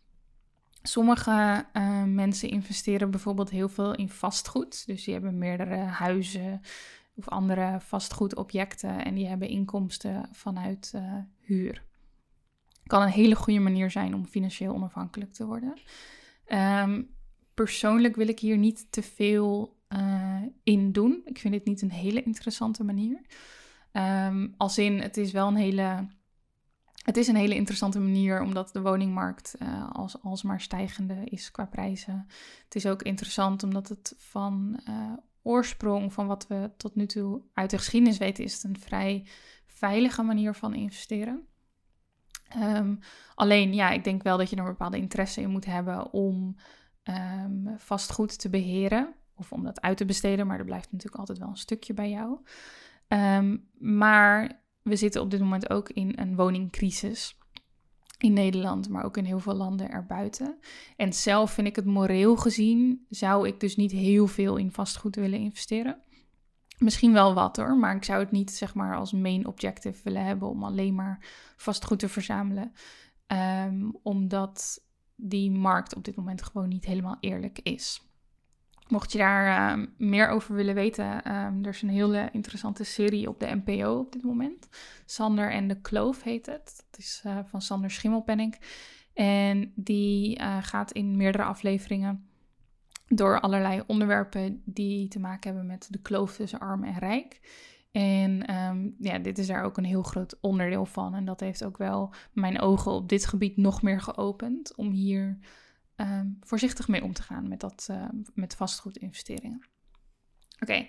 [0.82, 4.86] sommige uh, mensen investeren bijvoorbeeld heel veel in vastgoed.
[4.86, 6.60] Dus die hebben meerdere huizen
[7.14, 11.82] of andere vastgoedobjecten en die hebben inkomsten vanuit uh, huur.
[12.86, 15.80] Kan een hele goede manier zijn om financieel onafhankelijk te worden.
[16.46, 17.14] Um,
[17.54, 21.20] persoonlijk wil ik hier niet te veel uh, in doen.
[21.24, 23.20] Ik vind dit niet een hele interessante manier.
[23.92, 26.06] Um, als in, het is wel een hele.
[27.02, 31.64] Het is een hele interessante manier omdat de woningmarkt uh, als, alsmaar stijgende is qua
[31.64, 32.26] prijzen.
[32.64, 35.12] Het is ook interessant omdat het van uh,
[35.42, 39.26] oorsprong, van wat we tot nu toe uit de geschiedenis weten, is het een vrij
[39.66, 41.46] veilige manier van investeren.
[42.56, 42.98] Um,
[43.34, 46.56] alleen, ja, ik denk wel dat je er een bepaalde interesse in moet hebben om
[47.04, 49.14] um, vastgoed te beheren.
[49.34, 52.10] Of om dat uit te besteden, maar er blijft natuurlijk altijd wel een stukje bij
[52.10, 52.38] jou.
[53.08, 57.36] Um, maar we zitten op dit moment ook in een woningcrisis.
[58.18, 60.58] In Nederland, maar ook in heel veel landen erbuiten.
[60.96, 65.16] En zelf vind ik het moreel gezien, zou ik dus niet heel veel in vastgoed
[65.16, 66.02] willen investeren.
[66.78, 70.24] Misschien wel wat hoor, maar ik zou het niet zeg maar als main objective willen
[70.24, 72.72] hebben om alleen maar vastgoed te verzamelen.
[73.26, 74.84] Um, omdat
[75.16, 78.11] die markt op dit moment gewoon niet helemaal eerlijk is.
[78.92, 83.28] Mocht je daar uh, meer over willen weten, um, er is een hele interessante serie
[83.28, 84.68] op de NPO op dit moment.
[85.04, 86.84] Sander en de Kloof heet het.
[86.90, 88.58] Dat is uh, van Sander Schimmelpenning.
[89.14, 92.26] En die uh, gaat in meerdere afleveringen
[93.08, 97.40] door allerlei onderwerpen die te maken hebben met de kloof tussen arm en rijk.
[97.92, 101.14] En um, ja, dit is daar ook een heel groot onderdeel van.
[101.14, 104.74] En dat heeft ook wel mijn ogen op dit gebied nog meer geopend.
[104.74, 105.38] Om hier
[105.96, 109.66] um, voorzichtig mee om te gaan met, dat, uh, met vastgoedinvesteringen.
[110.60, 110.86] Oké,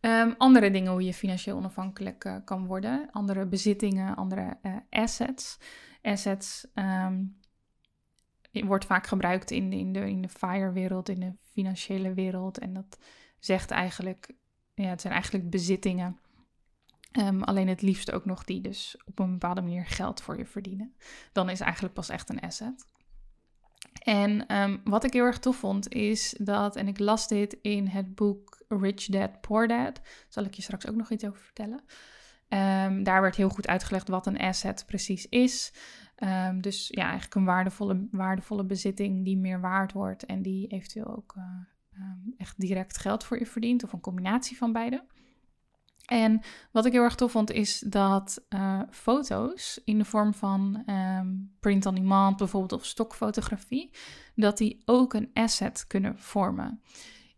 [0.00, 3.08] um, andere dingen hoe je financieel onafhankelijk uh, kan worden.
[3.12, 5.58] Andere bezittingen, andere uh, assets.
[6.02, 6.66] Assets
[8.50, 12.58] wordt vaak gebruikt in de, in de, in de FIRE-wereld, in de financiële wereld.
[12.58, 12.98] En dat
[13.38, 14.34] zegt eigenlijk,
[14.74, 16.20] ja, het zijn eigenlijk bezittingen
[17.18, 20.46] Um, alleen het liefst ook nog die dus op een bepaalde manier geld voor je
[20.46, 20.94] verdienen.
[21.32, 22.86] Dan is eigenlijk pas echt een asset.
[24.02, 27.86] En um, wat ik heel erg tof vond is dat, en ik las dit in
[27.86, 31.80] het boek Rich Dad Poor Dad, zal ik je straks ook nog iets over vertellen.
[32.48, 35.72] Um, daar werd heel goed uitgelegd wat een asset precies is.
[36.60, 41.34] dus ja, eigenlijk een waardevolle, waardevolle bezitting die meer waard wordt en die eventueel ook
[41.36, 41.44] uh,
[42.36, 45.04] echt direct geld voor je verdient, of een combinatie van beide.
[46.12, 50.82] En wat ik heel erg tof vond, is dat uh, foto's in de vorm van
[50.86, 53.90] um, print on demand, bijvoorbeeld of stokfotografie,
[54.34, 56.80] dat die ook een asset kunnen vormen.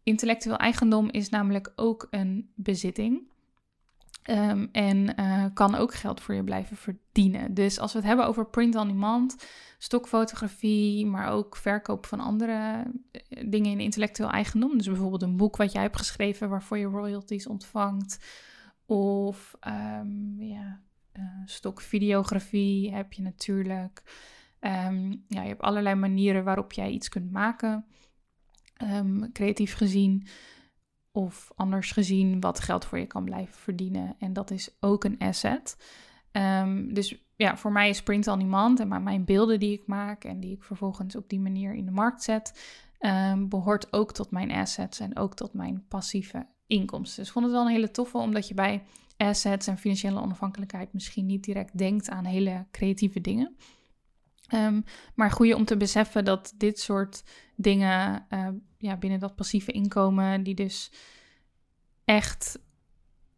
[0.02, 3.32] Intellectueel eigendom is namelijk ook een bezitting.
[4.30, 7.54] Um, en uh, kan ook geld voor je blijven verdienen.
[7.54, 9.46] Dus als we het hebben over print on demand,
[9.78, 14.76] stokfotografie, maar ook verkoop van andere eh, dingen in intellectueel eigendom.
[14.76, 18.18] Dus bijvoorbeeld een boek wat jij hebt geschreven waarvoor je royalties ontvangt.
[18.86, 20.80] Of um, ja,
[21.12, 24.02] uh, stokvideografie heb je natuurlijk.
[24.60, 27.86] Um, ja, je hebt allerlei manieren waarop jij iets kunt maken.
[28.82, 30.26] Um, creatief gezien
[31.12, 34.16] of anders gezien wat geld voor je kan blijven verdienen.
[34.18, 35.76] En dat is ook een asset.
[36.88, 40.40] dus ja, voor mij is print on demand en mijn beelden die ik maak en
[40.40, 42.78] die ik vervolgens op die manier in de markt zet,
[43.38, 47.16] behoort ook tot mijn assets en ook tot mijn passieve inkomsten.
[47.16, 48.82] Dus ik vond het wel een hele toffe, omdat je bij
[49.16, 53.56] assets en financiële onafhankelijkheid misschien niet direct denkt aan hele creatieve dingen.
[54.54, 57.24] Um, maar goeie om te beseffen dat dit soort
[57.56, 58.48] dingen uh,
[58.78, 60.90] ja, binnen dat passieve inkomen, die dus
[62.04, 62.58] echt,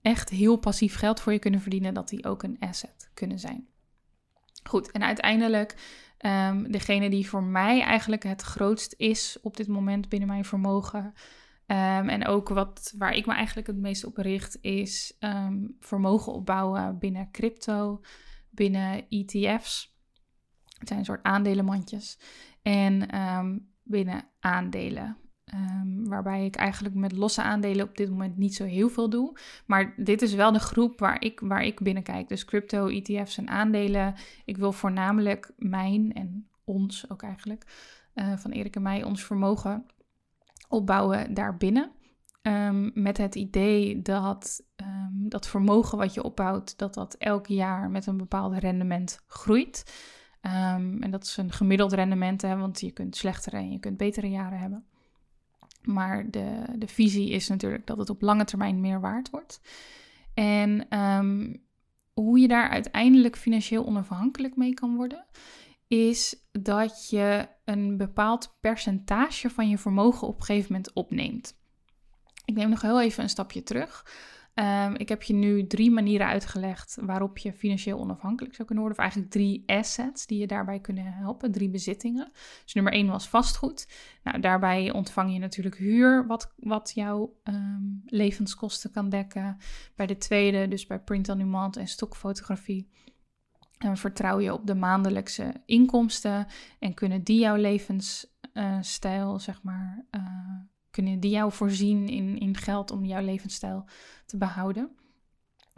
[0.02, 3.66] echt heel passief geld voor je kunnen verdienen, dat die ook een asset kunnen zijn.
[4.62, 5.74] Goed, en uiteindelijk
[6.20, 11.14] um, degene die voor mij eigenlijk het grootst is op dit moment binnen mijn vermogen,
[11.66, 16.32] Um, en ook wat, waar ik me eigenlijk het meest op richt, is um, vermogen
[16.32, 18.00] opbouwen binnen crypto,
[18.50, 19.96] binnen ETF's.
[20.78, 22.18] Het zijn een soort aandelenmandjes.
[22.62, 25.16] En um, binnen aandelen.
[26.04, 29.38] waarbij ik eigenlijk met losse aandelen op dit moment niet zo heel veel doe.
[29.66, 32.28] Maar dit is wel de groep waar ik, waar ik binnen kijk.
[32.28, 34.14] Dus crypto, ETF's en aandelen.
[34.44, 37.64] Ik wil voornamelijk mijn en ons ook eigenlijk,
[38.14, 39.86] uh, van Erik en mij, ons vermogen
[40.68, 41.90] opbouwen daarbinnen.
[42.42, 47.90] Um, met het idee dat um, dat vermogen wat je opbouwt, dat dat elk jaar
[47.90, 49.84] met een bepaald rendement groeit.
[50.42, 53.96] Um, en dat is een gemiddeld rendement, hè, want je kunt slechtere en je kunt
[53.96, 54.84] betere jaren hebben.
[55.82, 59.60] Maar de, de visie is natuurlijk dat het op lange termijn meer waard wordt.
[60.34, 60.86] En
[62.12, 65.24] hoe je daar uiteindelijk financieel onafhankelijk mee kan worden,
[65.88, 71.58] is dat je een bepaald percentage van je vermogen op een gegeven moment opneemt.
[72.44, 74.04] Ik neem nog heel even een stapje terug.
[74.56, 79.04] Ehm, ik heb je nu drie manieren uitgelegd waarop je financieel onafhankelijk zou kunnen worden.
[79.04, 81.52] Of eigenlijk drie assets die je daarbij kunnen helpen.
[81.52, 82.30] Drie bezittingen.
[82.64, 83.88] Dus nummer één was vastgoed.
[84.22, 89.56] Nou, daarbij ontvang je natuurlijk huur, wat, wat jouw ehm, levenskosten kan dekken.
[89.94, 92.88] Bij de tweede, dus bij print on demand en stokfotografie.
[93.78, 96.46] En vertrouw je op de maandelijkse inkomsten
[96.78, 100.22] en kunnen die jouw levensstijl, zeg maar, uh,
[100.90, 103.84] kunnen die jou voorzien in, in geld om jouw levensstijl
[104.26, 104.90] te behouden.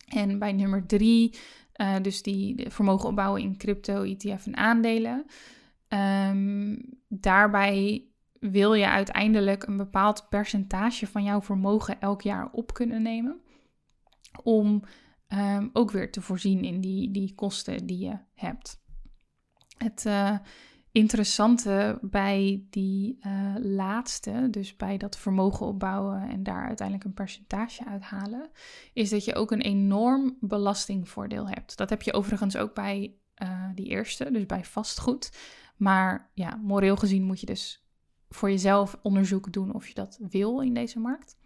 [0.09, 1.39] En bij nummer drie,
[1.77, 5.25] uh, dus die vermogen opbouwen in crypto, ETF en aandelen.
[5.89, 8.05] Um, daarbij
[8.41, 13.41] wil je uiteindelijk een bepaald percentage van jouw vermogen elk jaar op kunnen nemen.
[14.43, 14.83] Om
[15.29, 18.81] um, ook weer te voorzien in die, die kosten die je hebt.
[19.77, 20.39] Het, uh,
[20.93, 27.87] interessante bij die uh, laatste, dus bij dat vermogen opbouwen en daar uiteindelijk een percentage
[27.87, 28.51] uithalen,
[28.93, 31.77] is dat je ook een enorm belastingvoordeel hebt.
[31.77, 35.33] Dat heb je overigens ook bij uh, die eerste, dus bij vastgoed.
[35.77, 37.87] Maar ja, moreel gezien moet je dus
[38.29, 41.38] voor jezelf onderzoek doen of je dat wil in deze markt.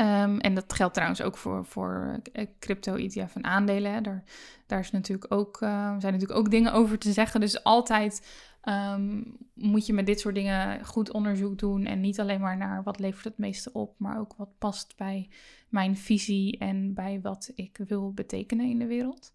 [0.00, 4.02] Um, en dat geldt trouwens ook voor, voor eh, crypto, ETF en aandelen.
[4.02, 4.24] Daar,
[4.66, 7.40] daar is natuurlijk ook, uh, zijn natuurlijk ook dingen over te zeggen.
[7.40, 8.28] Dus altijd
[8.64, 11.84] um, moet je met dit soort dingen goed onderzoek doen.
[11.84, 15.28] En niet alleen maar naar wat levert het meeste op, maar ook wat past bij
[15.68, 19.32] mijn visie en bij wat ik wil betekenen in de wereld.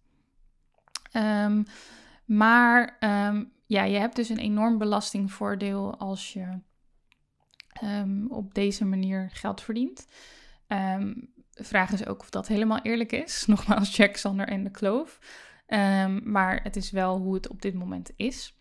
[1.14, 1.66] Um,
[2.26, 2.98] maar
[3.66, 6.60] ja, je hebt dus een enorm belastingvoordeel als je
[8.28, 10.08] op deze manier geld verdient.
[10.68, 13.46] Um, de vraag is ook of dat helemaal eerlijk is.
[13.48, 15.20] Nogmaals, Jack Sander en de kloof.
[15.68, 18.56] Um, maar het is wel hoe het op dit moment is.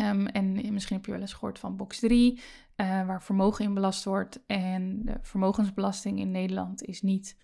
[0.00, 2.40] Um, en misschien heb je wel eens gehoord van box 3,
[2.76, 4.40] uh, eh, waar vermogen in belast wordt.
[4.46, 7.36] En de vermogensbelasting in Nederland is niet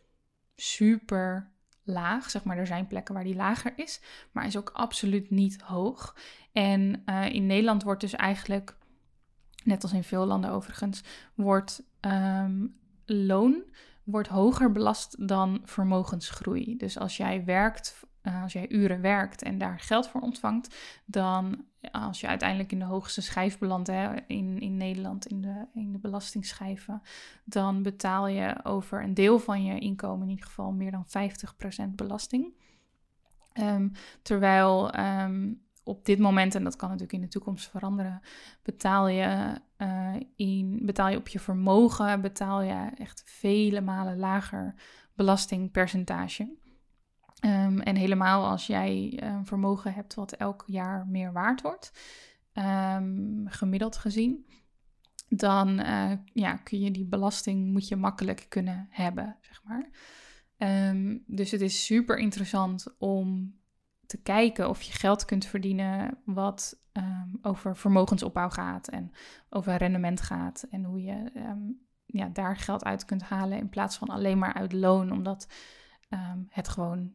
[0.55, 1.53] super
[1.83, 2.31] laag.
[2.31, 4.01] Zeg maar, er zijn plekken waar die lager is,
[4.33, 6.17] maar is ook absoluut niet hoog.
[6.53, 8.77] En uh, in Nederland wordt dus eigenlijk,
[9.65, 11.03] net als in veel landen overigens,
[11.35, 11.83] wordt
[13.07, 13.63] loon
[14.05, 16.77] wordt hoger belast dan vermogensgroei.
[16.77, 21.65] Dus als jij werkt, uh, als jij uren werkt en daar geld voor ontvangt, dan
[21.93, 25.93] als je uiteindelijk in de hoogste schijf belandt hè, in, in Nederland, in de, in
[25.93, 27.03] de belastingschijven,
[27.45, 31.07] dan betaal je over een deel van je inkomen in ieder geval meer dan
[31.89, 32.55] 50% belasting.
[33.61, 33.93] Um,
[34.23, 38.21] terwijl um, op dit moment, en dat kan natuurlijk in de toekomst veranderen,
[38.63, 44.75] betaal je, uh, in, betaal je op je vermogen, betaal je echt vele malen lager
[45.15, 46.57] belastingpercentage.
[47.45, 51.93] Um, en helemaal als jij een vermogen hebt wat elk jaar meer waard wordt,
[52.55, 54.47] um, gemiddeld gezien,
[55.29, 59.91] dan uh, ja, kun je die belasting moet je makkelijk kunnen hebben, zeg maar.
[60.89, 63.55] Um, dus het is super interessant om
[64.07, 69.13] te kijken of je geld kunt verdienen wat um, over vermogensopbouw gaat en
[69.49, 70.67] over rendement gaat.
[70.71, 74.55] En hoe je um, ja, daar geld uit kunt halen in plaats van alleen maar
[74.55, 75.49] uit loon, omdat
[76.11, 77.15] um, het gewoon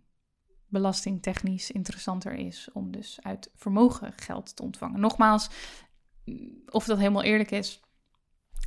[0.67, 4.99] belastingtechnisch interessanter is om dus uit vermogen geld te ontvangen.
[4.99, 5.49] Nogmaals,
[6.65, 7.81] of dat helemaal eerlijk is,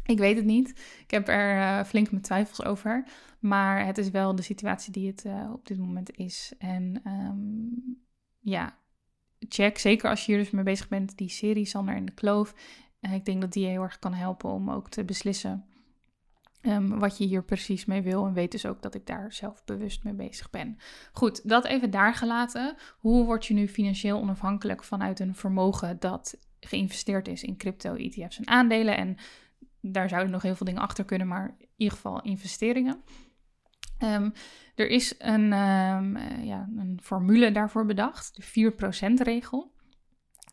[0.04, 0.68] ik weet het niet.
[1.02, 3.06] Ik heb er uh, flink mijn twijfels over.
[3.40, 6.52] Maar het is wel de situatie die het uh, op dit moment is.
[6.58, 8.03] En um,
[8.44, 8.78] ja,
[9.38, 9.78] check.
[9.78, 12.54] Zeker als je hier dus mee bezig bent, die serie Sander en de Kloof.
[13.00, 15.64] En ik denk dat die heel erg kan helpen om ook te beslissen
[16.66, 18.26] um, wat je hier precies mee wil.
[18.26, 20.78] En weet dus ook dat ik daar zelf bewust mee bezig ben.
[21.12, 22.76] Goed, dat even daar gelaten.
[22.98, 28.38] Hoe word je nu financieel onafhankelijk vanuit een vermogen dat geïnvesteerd is in crypto, ETF's
[28.38, 28.96] en aandelen?
[28.96, 29.16] En
[29.80, 33.02] daar zouden nog heel veel dingen achter kunnen, maar in ieder geval investeringen.
[33.98, 34.32] Um,
[34.74, 39.72] er is een, um, ja, een formule daarvoor bedacht, de 4%-regel.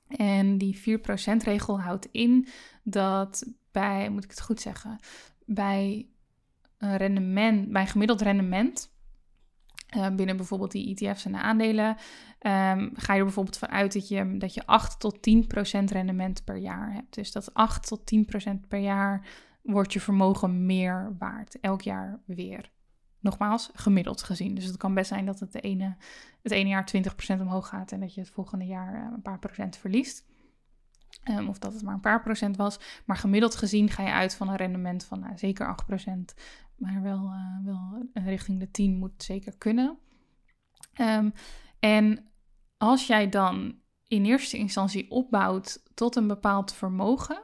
[0.07, 2.47] En die 4%-regel houdt in
[2.83, 4.99] dat bij, moet ik het goed zeggen,
[5.45, 6.09] bij
[6.77, 8.91] een rendement, bij gemiddeld rendement,
[9.95, 14.07] uh, binnen bijvoorbeeld die ETF's en de aandelen, um, ga je er bijvoorbeeld vanuit dat
[14.07, 17.13] je, dat je 8 tot 10% rendement per jaar hebt.
[17.13, 18.01] Dus dat 8 tot
[18.55, 19.27] 10% per jaar
[19.61, 22.71] wordt je vermogen meer waard, elk jaar weer
[23.21, 24.55] nogmaals, gemiddeld gezien.
[24.55, 25.95] Dus het kan best zijn dat het, de ene,
[26.41, 26.91] het ene jaar
[27.37, 30.29] 20% omhoog gaat en dat je het volgende jaar eh, een paar procent verliest.
[31.29, 32.79] Um, of dat het maar een paar procent was.
[33.05, 36.35] Maar gemiddeld gezien ga je uit van een rendement van nou, zeker 8%.
[36.75, 39.97] Maar wel, uh, wel richting de 10 moet zeker kunnen.
[40.93, 41.29] Ehm,
[41.79, 42.31] en
[42.77, 47.43] als jij dan in eerste instantie opbouwt tot een bepaald vermogen,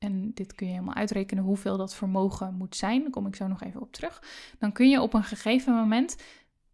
[0.00, 3.46] en dit kun je helemaal uitrekenen hoeveel dat vermogen moet zijn, daar kom ik zo
[3.46, 4.22] nog even op terug,
[4.58, 6.16] dan kun je op een gegeven moment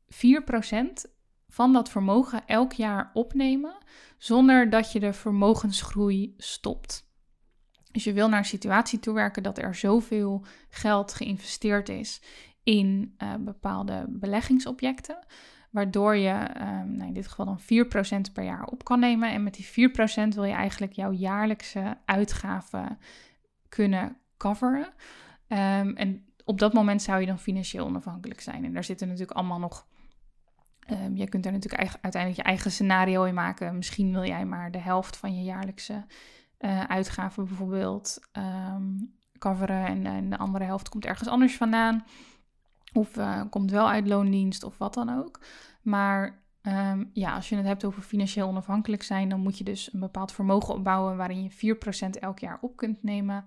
[0.08, 1.10] 4%
[1.48, 3.78] van dat vermogen elk jaar opnemen
[4.18, 7.10] zonder dat je de vermogensgroei stopt.
[7.92, 12.22] Dus je wil naar een situatie toewerken dat er zoveel geld geïnvesteerd is
[12.62, 15.18] in uh, bepaalde beleggingsobjecten,
[15.76, 17.60] waardoor je um, nou in dit geval dan
[18.28, 19.32] 4% per jaar op kan nemen.
[19.32, 22.98] En met die 4% wil je eigenlijk jouw jaarlijkse uitgaven
[23.68, 24.86] kunnen coveren.
[25.48, 28.64] Um, en op dat moment zou je dan financieel onafhankelijk zijn.
[28.64, 29.86] En daar zitten natuurlijk allemaal nog
[30.90, 33.76] Um, je kunt er natuurlijk uiteindelijk je eigen scenario in maken.
[33.76, 36.04] Misschien wil jij maar de helft van je jaarlijkse
[36.60, 38.20] uh, uitgaven bijvoorbeeld
[39.38, 42.04] coveren en, en, de andere helft komt ergens anders vandaan.
[42.96, 45.40] Of uh, komt wel uit loondienst of wat dan ook.
[45.82, 49.92] Maar um, ja, als je het hebt over financieel onafhankelijk zijn, dan moet je dus
[49.92, 53.44] een bepaald vermogen opbouwen waarin je 4% elk jaar op kunt nemen.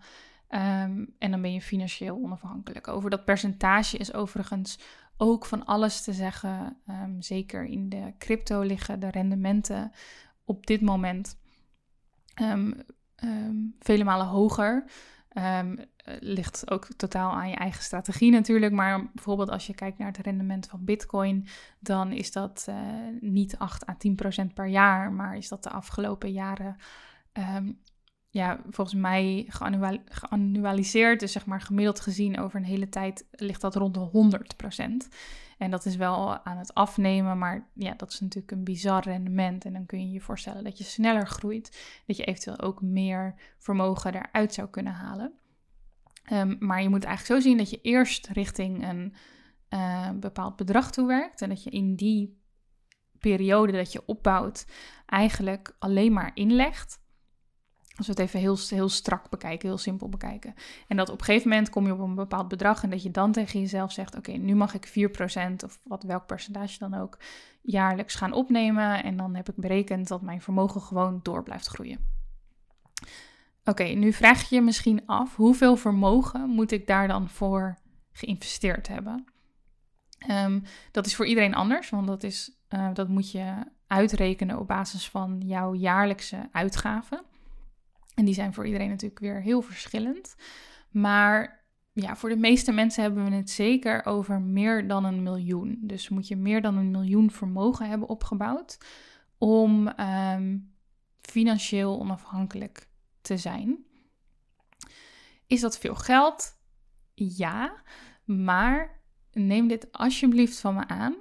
[0.49, 2.87] Um, en dan ben je financieel onafhankelijk.
[2.87, 4.79] Over dat percentage is overigens
[5.17, 6.77] ook van alles te zeggen.
[6.89, 9.91] Um, zeker in de crypto liggen de rendementen
[10.45, 11.37] op dit moment
[13.79, 14.83] vele malen hoger.
[16.19, 18.73] Ligt ook totaal aan je eigen strategie natuurlijk.
[18.73, 21.47] Maar bijvoorbeeld als je kijkt naar het rendement van Bitcoin,
[21.79, 22.75] dan is dat uh,
[23.19, 26.75] niet 8 à 10 procent per jaar, maar is dat de afgelopen jaren
[28.31, 29.45] ja, volgens mij
[30.05, 34.09] geannualiseerd, dus zeg maar gemiddeld gezien over een hele tijd, ligt dat rond de
[35.07, 35.15] 100%.
[35.57, 39.65] En dat is wel aan het afnemen, maar ja, dat is natuurlijk een bizar rendement.
[39.65, 43.35] En dan kun je je voorstellen dat je sneller groeit, dat je eventueel ook meer
[43.57, 45.38] vermogen eruit zou kunnen halen.
[46.33, 49.13] Um, maar je moet eigenlijk zo zien dat je eerst richting een
[49.69, 52.41] uh, bepaald bedrag toewerkt en dat je in die
[53.19, 54.65] periode dat je opbouwt
[55.05, 56.99] eigenlijk alleen maar inlegt.
[57.95, 60.53] Als we het even heel, heel strak bekijken, heel simpel bekijken.
[60.87, 63.11] En dat op een gegeven moment kom je op een bepaald bedrag en dat je
[63.11, 64.91] dan tegen jezelf zegt: Oké, nu mag ik 4%
[65.63, 67.17] of wat, welk percentage dan ook
[67.61, 69.03] jaarlijks gaan opnemen.
[69.03, 72.17] En dan heb ik berekend dat mijn vermogen gewoon door blijft groeien.
[73.69, 77.77] Oké, nu vraag je je misschien af: hoeveel vermogen moet ik daar dan voor
[78.11, 79.25] geïnvesteerd hebben?
[80.29, 83.53] Um, dat is voor iedereen anders, want dat, is, uh, dat moet je
[83.87, 87.21] uitrekenen op basis van jouw jaarlijkse uitgaven.
[88.15, 90.35] En die zijn voor iedereen natuurlijk weer heel verschillend.
[90.91, 95.79] Maar ja, voor de meeste mensen hebben we het zeker over meer dan een miljoen.
[95.81, 98.77] Dus moet je meer dan een miljoen vermogen hebben opgebouwd
[99.37, 100.57] om ehm,
[101.21, 102.88] financieel onafhankelijk
[103.29, 103.85] te zijn.
[105.47, 106.57] Is dat veel geld?
[107.13, 107.83] Ja,
[108.25, 111.15] maar neem dit alsjeblieft van me aan.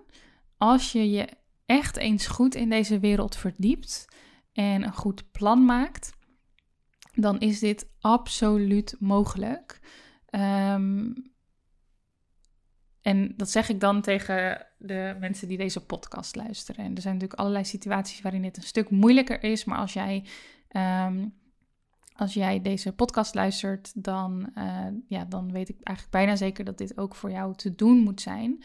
[0.56, 1.28] Als je je
[1.66, 4.08] echt eens goed in deze wereld verdiept
[4.52, 6.12] en een goed plan maakt,
[7.14, 9.80] dan is dit absoluut mogelijk.
[10.30, 11.14] Um,
[13.00, 16.84] en dat zeg ik dan tegen de mensen die deze podcast luisteren.
[16.84, 19.64] En er zijn natuurlijk allerlei situaties waarin dit een stuk moeilijker is.
[19.64, 20.24] Maar als jij,
[21.06, 21.34] um,
[22.18, 26.78] als jij deze podcast luistert, dan, uh, ja, dan weet ik eigenlijk bijna zeker dat
[26.78, 28.62] dit ook voor jou te doen moet zijn.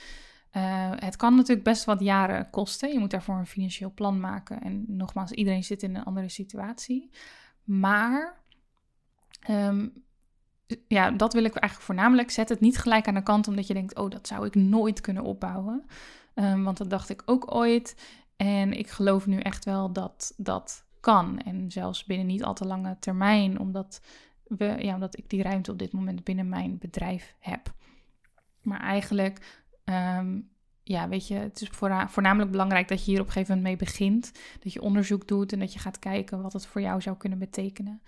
[0.57, 2.93] Uh, het kan natuurlijk best wat jaren kosten.
[2.93, 4.61] Je moet daarvoor een financieel plan maken.
[4.61, 7.09] En nogmaals, iedereen zit in een andere situatie.
[7.63, 8.41] Maar
[9.49, 9.93] Um,
[10.87, 12.31] ja, dat wil ik eigenlijk voornamelijk.
[12.31, 15.01] Zet het niet gelijk aan de kant omdat je denkt: oh, dat zou ik nooit
[15.01, 15.85] kunnen opbouwen.
[16.35, 17.95] Um, want dat dacht ik ook ooit.
[18.35, 21.39] En ik geloof nu echt wel dat dat kan.
[21.39, 24.01] En zelfs binnen niet al te lange termijn, omdat,
[24.43, 27.73] we, ja, omdat ik die ruimte op dit moment binnen mijn bedrijf heb.
[28.61, 30.49] Maar eigenlijk, um,
[30.83, 31.69] ja, weet je, het is
[32.07, 34.31] voornamelijk belangrijk dat je hier op een gegeven moment mee begint.
[34.59, 37.39] Dat je onderzoek doet en dat je gaat kijken wat het voor jou zou kunnen
[37.39, 38.01] betekenen.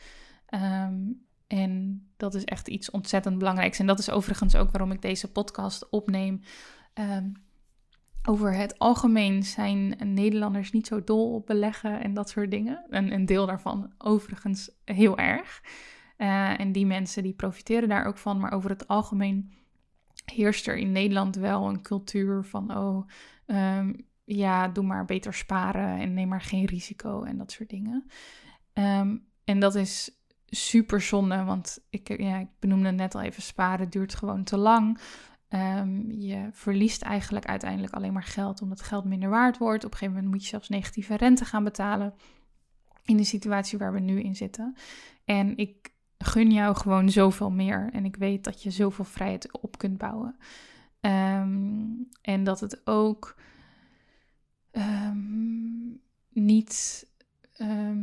[0.50, 3.80] Um, en dat is echt iets ontzettend belangrijks.
[3.80, 6.42] En dat is overigens ook waarom ik deze podcast opneem.
[6.94, 7.45] Um,
[8.28, 12.86] over het algemeen zijn Nederlanders niet zo dol op beleggen en dat soort dingen.
[12.90, 15.64] En een deel daarvan overigens heel erg.
[16.18, 18.40] Uh, en die mensen die profiteren daar ook van.
[18.40, 19.54] Maar over het algemeen
[20.26, 22.78] heerst er in Nederland wel een cultuur van...
[22.78, 23.08] oh,
[23.46, 28.06] um, ja, doe maar beter sparen en neem maar geen risico en dat soort dingen.
[28.74, 30.12] Um, en dat is
[30.46, 35.00] super zonde, want ik, ja, ik benoemde net al even, sparen duurt gewoon te lang.
[35.50, 39.86] Um, je verliest eigenlijk uiteindelijk alleen maar geld omdat geld minder waard wordt.
[39.86, 42.14] Op een gegeven moment moet je zelfs negatieve rente gaan betalen
[43.04, 44.76] in de situatie waar we nu in zitten.
[45.26, 49.78] En ik gun jou gewoon zoveel meer en ik weet dat je zoveel vrijheid op
[49.78, 50.36] kunt bouwen.
[51.02, 53.36] Um, en dat het ook
[54.72, 55.18] ehm,
[56.30, 57.06] niet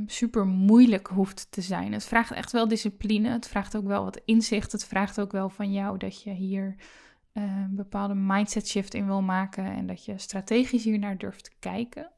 [0.07, 1.93] super moeilijk hoeft te zijn.
[1.93, 3.29] Het vraagt echt wel discipline.
[3.29, 4.73] Het vraagt ook wel wat inzicht.
[4.73, 6.75] Het vraagt ook wel van jou dat je hier
[7.33, 11.45] een ehm, bepaalde mindset shift in wil maken en dat je strategisch hier naar durft
[11.45, 12.11] te kijken.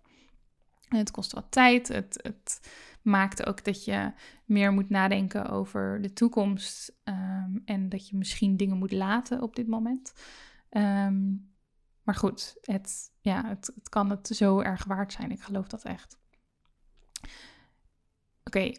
[0.88, 1.88] En het kost wat tijd.
[1.88, 2.60] Het, het,
[3.02, 4.12] maakt ook dat je
[4.44, 9.56] meer moet nadenken over de toekomst um, en dat je misschien dingen moet laten op
[9.56, 10.12] dit moment.
[12.02, 15.30] maar goed, het, ja, het, het kan het zo erg waard zijn.
[15.30, 16.18] Ik geloof dat echt.
[18.44, 18.72] Oké,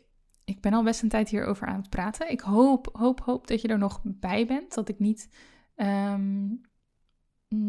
[0.46, 2.32] ik ben al best een tijd hierover aan het praten.
[2.32, 4.74] Ik hoop, hoop, hoop dat je er nog bij bent.
[4.74, 5.30] Dat ik niet.
[5.76, 6.48] Ehm,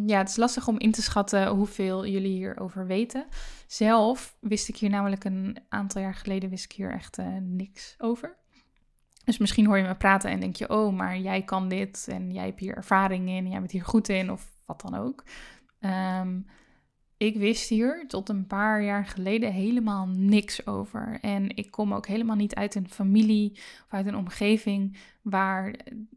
[0.06, 3.26] ja, het is lastig om in te schatten hoeveel jullie hierover weten.
[3.66, 7.94] Zelf wist ik hier namelijk een aantal jaar geleden wist ik hier echt uh, niks
[7.98, 8.36] over.
[9.24, 12.32] Dus misschien hoor je me praten en denk je, oh, maar jij kan dit en
[12.32, 15.24] jij hebt hier ervaring in, en jij bent hier goed in of wat dan ook.
[15.80, 16.46] Um,
[17.16, 21.18] ik wist hier tot een paar jaar geleden helemaal niks over.
[21.20, 25.74] En ik kom ook helemaal niet uit een familie of uit een omgeving waar,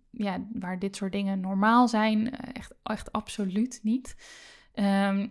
[0.09, 2.35] ja, waar dit soort dingen normaal zijn.
[2.53, 4.15] Echt, echt absoluut niet.
[4.73, 5.27] Ehm,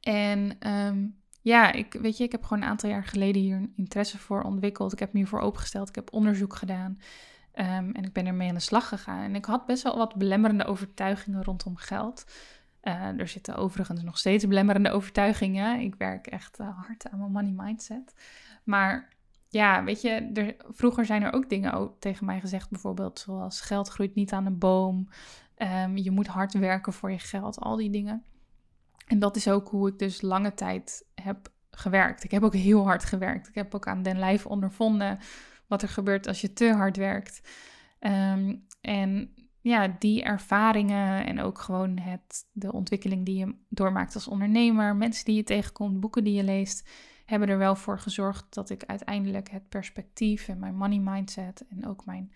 [0.00, 1.06] en ehm,
[1.42, 4.42] ja, ik, weet je, ik heb gewoon een aantal jaar geleden hier een interesse voor
[4.42, 4.92] ontwikkeld.
[4.92, 5.88] Ik heb me hiervoor opengesteld.
[5.88, 7.00] Ik heb onderzoek gedaan.
[7.52, 9.22] Ehm, en ik ben ermee aan de slag gegaan.
[9.22, 12.24] En ik had best wel wat belemmerende overtuigingen rondom geld.
[12.82, 15.80] Uh, er zitten overigens nog steeds belemmerende overtuigingen.
[15.80, 18.14] Ik werk echt uh, hard aan mijn money mindset.
[18.64, 19.08] Maar
[19.48, 23.88] ja, weet je, er, vroeger zijn er ook dingen tegen mij gezegd, bijvoorbeeld zoals geld
[23.88, 25.08] groeit niet aan een boom.
[25.56, 28.24] Um, je moet hard werken voor je geld, al die dingen.
[29.06, 32.24] En dat is ook hoe ik dus lange tijd heb gewerkt.
[32.24, 33.48] Ik heb ook heel hard gewerkt.
[33.48, 35.18] Ik heb ook aan den lijf ondervonden
[35.66, 37.40] wat er gebeurt als je te hard werkt.
[38.00, 44.28] Um, en ja, die ervaringen en ook gewoon het, de ontwikkeling die je doormaakt als
[44.28, 46.88] ondernemer, mensen die je tegenkomt, boeken die je leest,
[47.24, 51.86] hebben er wel voor gezorgd dat ik uiteindelijk het perspectief en mijn money mindset en
[51.86, 52.32] ook mijn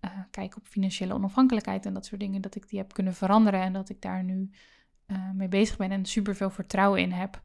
[0.00, 3.60] uh, kijk op financiële onafhankelijkheid en dat soort dingen, dat ik die heb kunnen veranderen
[3.60, 4.50] en dat ik daar nu
[5.06, 7.42] uh, mee bezig ben en super veel vertrouwen in heb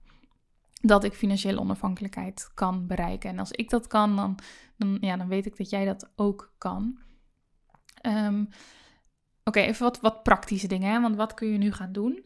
[0.82, 3.30] dat ik financiële onafhankelijkheid kan bereiken.
[3.30, 4.40] En als ik dat kan, dan,
[4.78, 7.00] dan, ja, dan weet ik dat jij dat ook kan.
[8.02, 8.50] Um,
[9.48, 11.02] Oké, even wat, wat praktische dingen, hè?
[11.02, 12.26] want wat kun je nu gaan doen?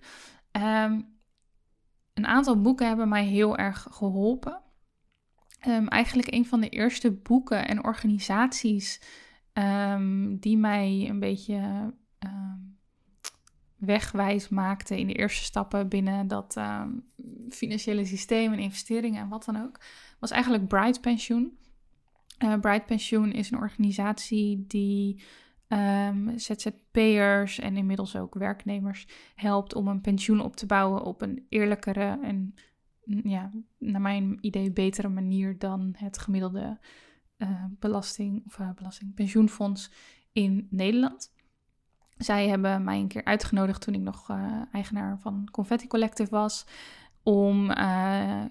[0.52, 1.18] Um,
[2.14, 4.62] een aantal boeken hebben mij heel erg geholpen.
[5.68, 9.02] Um, eigenlijk een van de eerste boeken en organisaties
[9.54, 11.94] um, die mij een beetje
[13.76, 16.58] wegwijs maakten in de eerste stappen binnen dat
[17.50, 19.80] financiële systeem en investeringen en wat dan ook,
[20.20, 21.58] was eigenlijk Bright Pensioen.
[22.44, 25.24] Uh, Bright Pensioen is een organisatie die
[25.70, 31.46] um, ZZP'ers en inmiddels ook werknemers helpt om een pensioen op te bouwen op een
[31.50, 32.56] eerlijkere en
[33.04, 36.80] mm, ja, naar mijn idee betere manier dan het gemiddelde
[37.38, 39.92] uh, belasting of uh, belasting pensioenfonds
[40.32, 41.34] in Nederland.
[42.18, 46.66] Zij hebben mij een keer uitgenodigd toen ik nog uh, eigenaar van Confetti Collective was.
[47.24, 47.72] Om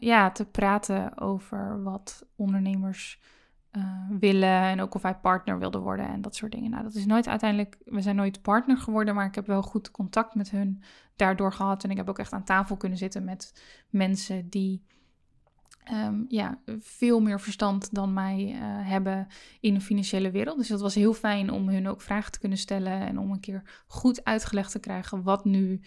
[0.00, 3.20] ja, te praten over wat ondernemers
[3.72, 6.70] uh, willen en ook of wij partner wilden worden en dat soort dingen.
[6.70, 9.90] Nou, dat is nooit uiteindelijk, we zijn nooit partner geworden, maar ik heb wel goed
[9.90, 10.82] contact met hun
[11.16, 11.84] daardoor gehad.
[11.84, 14.82] En ik heb ook echt aan tafel kunnen zitten met mensen die
[15.92, 19.26] um, ja, veel meer verstand dan mij uh, hebben
[19.60, 20.58] in de financiële wereld.
[20.58, 23.40] Dus dat was heel fijn om hun ook vragen te kunnen stellen en om een
[23.40, 25.80] keer goed uitgelegd te krijgen wat nu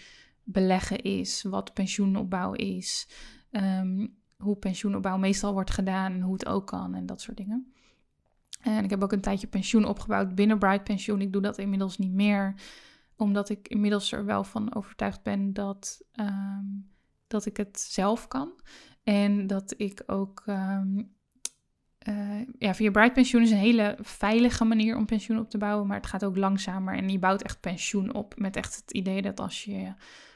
[0.43, 3.07] beleggen is, wat pensioenopbouw is.
[3.51, 7.70] Um, hoe pensioenopbouw meestal wordt gedaan en hoe het ook kan en dat soort dingen.
[8.61, 11.21] En ik heb ook een tijdje pensioen opgebouwd binnen Bright Pensioen.
[11.21, 12.53] Ik doe dat inmiddels niet meer,
[13.15, 16.65] omdat ik inmiddels er wel van overtuigd ben dat, ehm,
[17.27, 18.59] dat ik het zelf kan.
[19.03, 20.43] En dat ik ook.
[20.45, 21.13] Um,
[22.07, 25.87] uh, ja, via Bright Pensioen is een hele veilige manier om pensioen op te bouwen,
[25.87, 26.97] maar het gaat ook langzamer.
[26.97, 29.93] En je bouwt echt pensioen op met echt het idee dat als je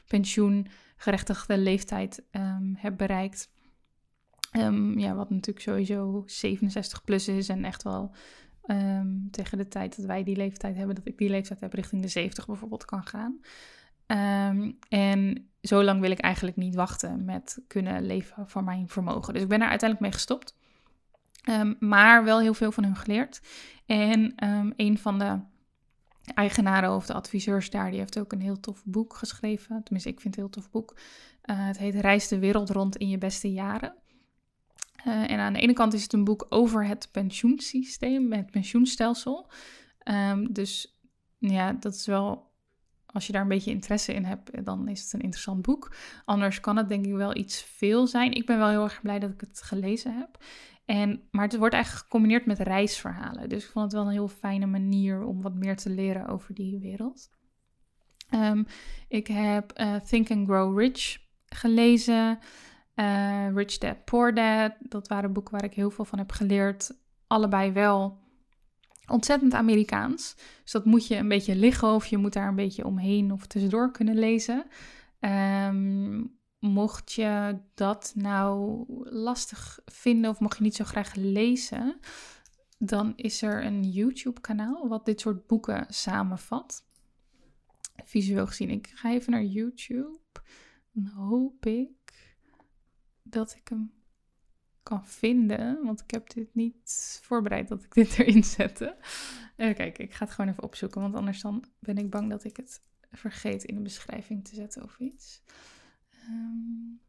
[0.07, 3.49] pensioengerechtigde leeftijd um, hebt bereikt,
[4.57, 8.11] Um, ja, wat natuurlijk sowieso 67 plus is en echt wel
[8.67, 12.01] um, tegen de tijd dat wij die leeftijd hebben, dat ik die leeftijd heb, richting
[12.01, 13.39] de 70 bijvoorbeeld kan gaan.
[14.51, 19.33] Um, en zo lang wil ik eigenlijk niet wachten met kunnen leven van mijn vermogen.
[19.33, 20.55] Dus ik ben er uiteindelijk mee gestopt.
[21.79, 23.41] maar wel heel veel van hun geleerd.
[23.85, 24.33] En
[24.75, 25.39] een van de
[26.33, 29.83] eigenaren of de adviseurs daar, die heeft ook een heel tof boek geschreven.
[29.83, 30.95] Tenminste, ik vind het een heel tof boek.
[31.45, 33.95] Uh, het heet Reis de wereld rond in je beste jaren.
[35.07, 39.51] Uh, en aan de ene kant is het een boek over het pensioensysteem, het pensioenstelsel.
[40.03, 40.99] Um, dus
[41.37, 42.53] ja, dat is wel
[43.15, 45.95] als je daar een beetje interesse in hebt, dan is het een interessant boek.
[46.25, 48.31] Anders kan het denk ik wel iets veel zijn.
[48.31, 50.43] Ik ben wel heel erg blij dat ik het gelezen heb.
[50.85, 53.49] En, maar het wordt eigenlijk gecombineerd met reisverhalen.
[53.49, 56.53] Dus ik vond het wel een heel fijne manier om wat meer te leren over
[56.53, 57.29] die wereld.
[58.29, 58.63] Ehm,
[59.07, 62.39] ik heb uh, Think and Grow Rich gelezen.
[62.95, 64.71] Uh, Rich Dad Poor Dad.
[64.79, 66.91] Dat waren boeken waar ik heel veel van heb geleerd.
[67.27, 68.17] Allebei wel
[69.07, 70.35] ontzettend Amerikaans.
[70.63, 73.47] Dus dat moet je een beetje liggen of je moet daar een beetje omheen of
[73.47, 74.65] tussendoor kunnen lezen.
[75.19, 81.99] Um, mocht je dat nou lastig vinden of mocht je niet zo graag lezen,
[82.77, 86.83] dan is er een YouTube-kanaal wat dit soort boeken samenvat.
[88.03, 88.69] Visueel gezien.
[88.69, 90.19] Ik ga even naar YouTube.
[90.91, 91.91] Dan hoop ik
[93.35, 93.91] dat ik hem
[94.83, 95.83] kan vinden.
[95.83, 98.97] Want ik heb dit niet voorbereid dat ik dit erin zette.
[99.57, 101.01] Even kijken, ik ga het gewoon even opzoeken.
[101.01, 102.81] Want anders dan ben ik bang dat ik het
[103.11, 105.41] vergeet in de beschrijving te zetten of iets.
[106.29, 107.01] Um,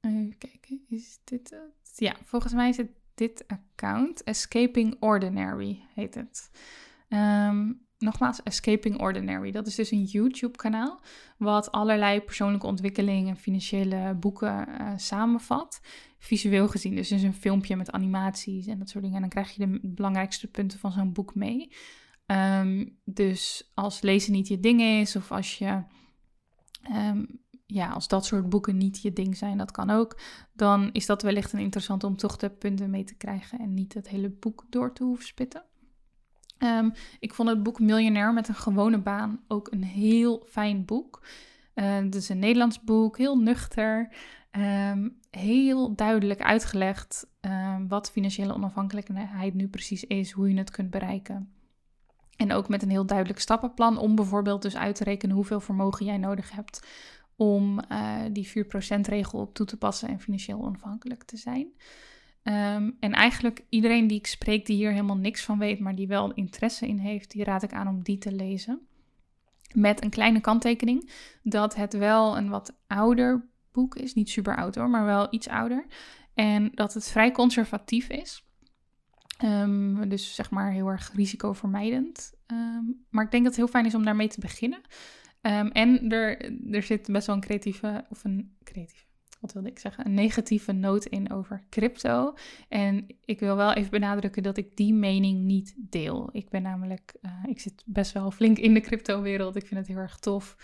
[0.00, 1.92] even kijken, is dit het?
[1.96, 4.22] Ja, volgens mij is het dit account.
[4.22, 6.50] Escaping Ordinary heet het.
[7.08, 9.50] Um, nogmaals, Escaping Ordinary.
[9.50, 11.00] Dat is dus een YouTube-kanaal
[11.36, 15.80] wat allerlei persoonlijke ontwikkeling en financiële boeken uh, samenvat.
[16.18, 19.22] Visueel gezien, dus is een filmpje met animaties en dat soort dingen.
[19.22, 21.72] En dan krijg je de belangrijkste punten van zo'n boek mee.
[22.26, 25.82] Um, dus als lezen niet je ding is, of als je
[26.92, 30.20] um, ja, als dat soort boeken niet je ding zijn, dat kan ook,
[30.52, 33.94] dan is dat wellicht een interessant om toch de punten mee te krijgen en niet
[33.94, 35.64] het hele boek door te hoeven spitten.
[36.62, 41.22] Um, ik vond het boek Miljonair met een gewone baan ook een heel fijn boek.
[41.74, 44.08] Uh, het is een Nederlands boek, heel nuchter,
[44.92, 50.90] um, heel duidelijk uitgelegd um, wat financiële onafhankelijkheid nu precies is, hoe je het kunt
[50.90, 51.52] bereiken.
[52.36, 56.06] En ook met een heel duidelijk stappenplan om bijvoorbeeld dus uit te rekenen hoeveel vermogen
[56.06, 56.86] jij nodig hebt
[57.36, 58.48] om uh, die
[58.96, 61.72] 4% regel op toe te passen en financieel onafhankelijk te zijn.
[62.44, 66.06] Um, en eigenlijk iedereen die ik spreek die hier helemaal niks van weet, maar die
[66.06, 68.80] wel interesse in heeft, die raad ik aan om die te lezen.
[69.74, 71.10] Met een kleine kanttekening
[71.42, 74.14] dat het wel een wat ouder boek is.
[74.14, 75.86] Niet super oud hoor, maar wel iets ouder.
[76.34, 78.44] En dat het vrij conservatief is.
[79.44, 82.34] Um, dus zeg maar heel erg risicovermijdend.
[82.46, 84.80] Um, maar ik denk dat het heel fijn is om daarmee te beginnen.
[85.72, 89.04] En er, er zit best wel een creatieve, of een creatieve,
[89.40, 92.34] wat wilde ik zeggen, een negatieve noot in over crypto.
[92.68, 96.28] En ik wil wel even benadrukken dat ik die mening niet deel.
[96.32, 99.56] Ik ben namelijk, uh, ik zit best wel flink in de crypto-wereld.
[99.56, 100.56] Ik vind het heel erg tof.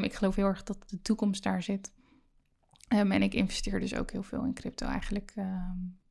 [0.00, 1.92] ik geloof heel erg dat de toekomst daar zit.
[2.88, 5.34] en ik investeer dus ook heel veel in crypto eigenlijk.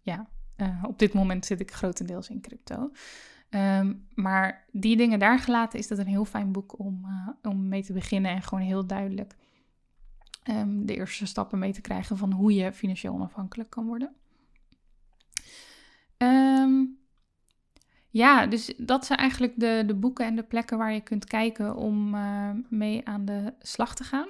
[0.01, 0.27] ja,
[0.57, 2.91] uh, op dit moment zit ik grotendeels in crypto.
[4.13, 7.83] Maar die dingen daar gelaten is dat een heel fijn boek om, uh, om mee
[7.83, 9.35] te beginnen en gewoon heel duidelijk
[10.49, 14.15] um, de eerste stappen mee te krijgen van hoe je financieel onafhankelijk kan worden.
[16.17, 16.97] Um,
[18.09, 21.75] ja, dus dat zijn eigenlijk de, de boeken en de plekken waar je kunt kijken
[21.75, 24.29] om uh, mee aan de slag te gaan.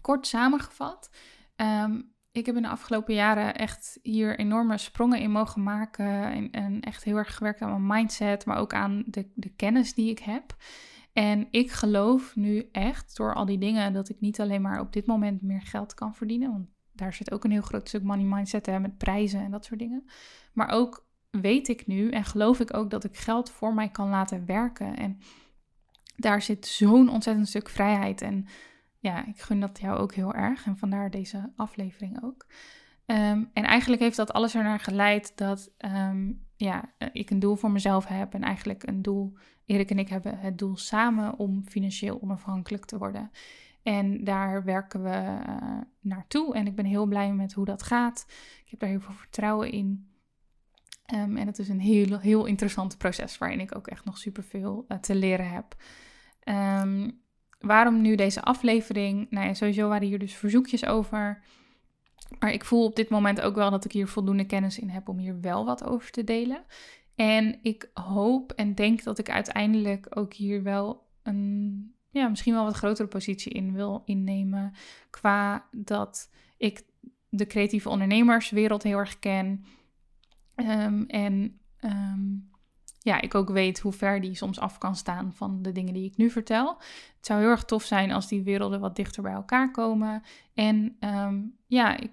[0.00, 1.10] Kort samengevat,
[1.56, 6.22] um, ik heb in de afgelopen jaren echt hier enorme sprongen in mogen maken.
[6.22, 9.94] En, en, echt heel erg gewerkt aan mijn mindset, maar ook aan de, de kennis
[9.94, 10.56] die ik heb.
[11.16, 14.92] En ik geloof nu echt door al die dingen dat ik niet alleen maar op
[14.92, 16.50] dit moment meer geld kan verdienen.
[16.50, 19.64] Want daar zit ook een heel groot stuk money mindset hè, met prijzen en dat
[19.64, 20.04] soort dingen.
[20.52, 24.08] Maar ook weet ik nu en geloof ik ook dat ik geld voor mij kan
[24.08, 24.96] laten werken.
[24.96, 25.18] En
[26.16, 28.46] daar zit zo'n ontzettend stuk vrijheid en
[28.98, 30.66] ja, ik gun dat jou ook heel erg.
[30.66, 32.46] En vandaar deze aflevering ook.
[33.06, 37.70] Ehm, en eigenlijk heeft dat alles ernaar geleid dat um, ja, ik een doel voor
[37.70, 38.34] mezelf heb.
[38.34, 39.36] En eigenlijk een doel,
[39.66, 43.30] Erik en ik hebben het doel samen om financieel onafhankelijk te worden.
[43.82, 46.54] En daar werken we uh, naartoe.
[46.54, 48.26] En ik ben heel blij met hoe dat gaat.
[48.64, 50.10] Ik heb daar heel veel vertrouwen in.
[51.14, 54.84] Um, en het is een heel, heel interessant proces waarin ik ook echt nog superveel
[54.88, 55.76] uh, te leren heb.
[56.84, 57.20] Um,
[57.60, 59.26] waarom nu deze aflevering?
[59.30, 61.42] Nou ja, sowieso waren hier dus verzoekjes over.
[62.38, 65.08] Maar ik voel op dit moment ook wel dat ik hier voldoende kennis in heb
[65.08, 66.64] om hier wel wat over te delen.
[67.16, 72.64] En ik hoop en denk dat ik uiteindelijk ook hier wel een, ja, misschien wel
[72.64, 74.72] wat grotere positie in wil innemen.
[75.10, 76.84] Qua dat ik
[77.28, 79.64] de creatieve ondernemerswereld heel erg ken.
[80.56, 82.50] Um, en um,
[82.98, 86.04] ja, ik ook weet hoe ver die soms af kan staan van de dingen die
[86.04, 86.76] ik nu vertel.
[87.16, 90.22] Het zou heel erg tof zijn als die werelden wat dichter bij elkaar komen.
[90.54, 92.10] En um, ja, ik,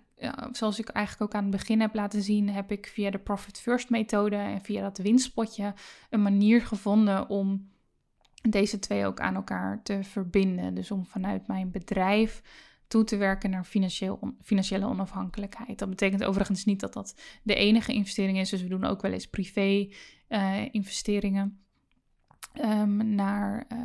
[0.51, 3.59] zoals ik eigenlijk ook aan het begin heb laten zien, heb ik via de Profit
[3.59, 5.73] First methode en via dat winstpotje
[6.09, 7.71] een manier gevonden om
[8.49, 10.73] deze twee ook aan elkaar te verbinden.
[10.73, 12.41] Dus om vanuit mijn bedrijf
[12.87, 15.79] toe te werken naar financieel, financiële onafhankelijkheid.
[15.79, 18.49] Dat betekent overigens niet dat dat de enige investering is.
[18.49, 19.89] Dus we doen ook wel eens privé
[20.29, 21.62] uh, investeringen.
[22.61, 23.79] Um, naar, uh,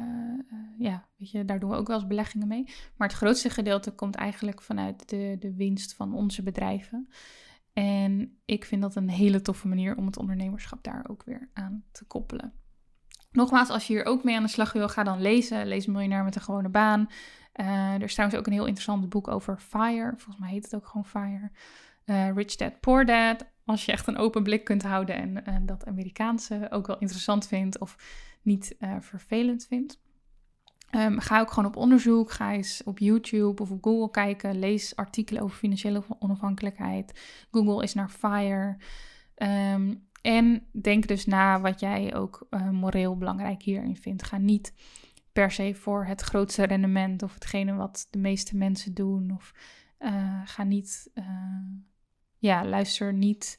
[0.78, 2.64] ja, weet je, daar doen we ook wel eens beleggingen mee.
[2.96, 7.08] Maar het grootste gedeelte komt eigenlijk vanuit de, de winst van onze bedrijven.
[7.72, 11.84] En ik vind dat een hele toffe manier om het ondernemerschap daar ook weer aan
[11.92, 12.52] te koppelen.
[13.30, 15.66] Nogmaals, als je hier ook mee aan de slag wil, ga dan lezen.
[15.66, 17.08] Lees Miljonair met een gewone baan.
[17.54, 20.12] Uh, er is trouwens ook een heel interessant boek over FIRE.
[20.16, 21.50] Volgens mij heet het ook gewoon FIRE.
[22.34, 23.46] Rich Dad, Poor Dad.
[23.64, 27.78] Als je echt een open blik kunt houden en dat Amerikaanse ook wel interessant vindt
[27.78, 27.96] of
[28.48, 30.00] niet vervelend vindt.
[30.94, 32.32] Um, ga ook gewoon op onderzoek.
[32.32, 34.58] Ga eens op YouTube of op Google kijken.
[34.58, 37.20] Lees artikelen over financiële onafhankelijkheid.
[37.50, 38.76] Google is naar FIRE.
[39.36, 44.22] Um, en denk dus na wat jij ook uh, moreel belangrijk hierin vindt.
[44.22, 44.74] Ga niet
[45.32, 49.30] per se voor het grootste rendement of hetgene wat de meeste mensen doen.
[49.30, 49.52] Of
[49.98, 51.10] uh, ga niet,
[52.38, 53.58] ja, luister niet,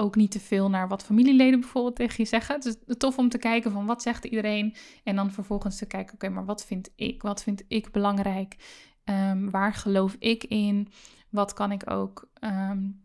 [0.00, 2.54] ook niet te veel naar wat familieleden bijvoorbeeld tegen je zeggen.
[2.54, 4.74] Het is tof om te kijken van wat zegt iedereen
[5.04, 7.22] en dan vervolgens te kijken, oké, maar wat vind ik?
[7.22, 8.56] Wat vind ik belangrijk?
[9.04, 10.88] Um, waar geloof ik in?
[11.30, 13.00] Wat kan ik ook, um,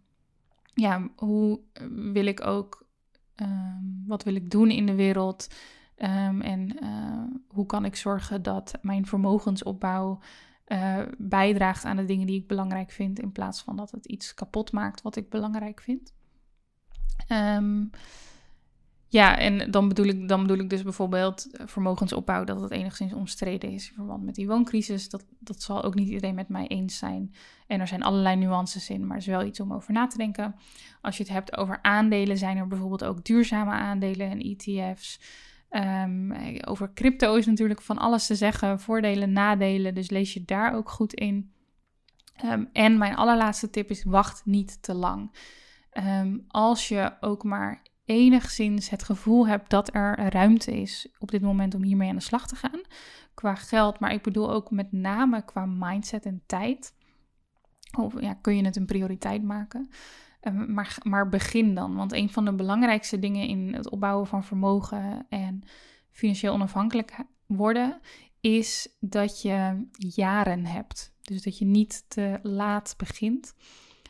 [0.73, 2.87] ja, hoe wil ik ook,
[3.35, 5.47] um, wat wil ik doen in de wereld?
[5.95, 10.19] En uh, hoe kan ik zorgen dat mijn vermogensopbouw
[10.67, 14.33] uh, bijdraagt aan de dingen die ik belangrijk vind, in plaats van dat het iets
[14.33, 16.13] kapot maakt wat ik belangrijk vind.
[17.31, 17.89] Um,
[19.07, 23.71] ja, en dan bedoel, ik, dan bedoel ik dus bijvoorbeeld vermogensopbouw, dat het enigszins omstreden
[23.71, 25.09] is in verband met die wooncrisis.
[25.09, 27.33] Dat, dat zal ook niet iedereen met mij eens zijn.
[27.67, 30.17] En er zijn allerlei nuances in, maar het is wel iets om over na te
[30.17, 30.55] denken.
[31.01, 35.19] Als je het hebt over aandelen, zijn er bijvoorbeeld ook duurzame aandelen en ETF's.
[35.69, 36.33] Um,
[36.65, 40.89] over crypto is natuurlijk van alles te zeggen, voordelen, nadelen, dus lees je daar ook
[40.89, 41.51] goed in.
[42.45, 45.31] Um, en mijn allerlaatste tip is: wacht niet te lang.
[45.97, 51.41] Um, als je ook maar enigszins het gevoel hebt dat er ruimte is op dit
[51.41, 52.81] moment om hiermee aan de slag te gaan,
[53.33, 56.95] qua geld, maar ik bedoel ook met name qua mindset en tijd,
[57.97, 59.89] of ja, kun je het een prioriteit maken.
[60.39, 61.95] Ehm, maar, maar begin dan.
[61.95, 65.63] Want een van de belangrijkste dingen in het opbouwen van vermogen en
[66.11, 67.15] financieel onafhankelijk
[67.45, 67.99] worden,
[68.39, 71.13] is dat je jaren hebt.
[71.21, 73.53] Dus dat je niet te laat begint,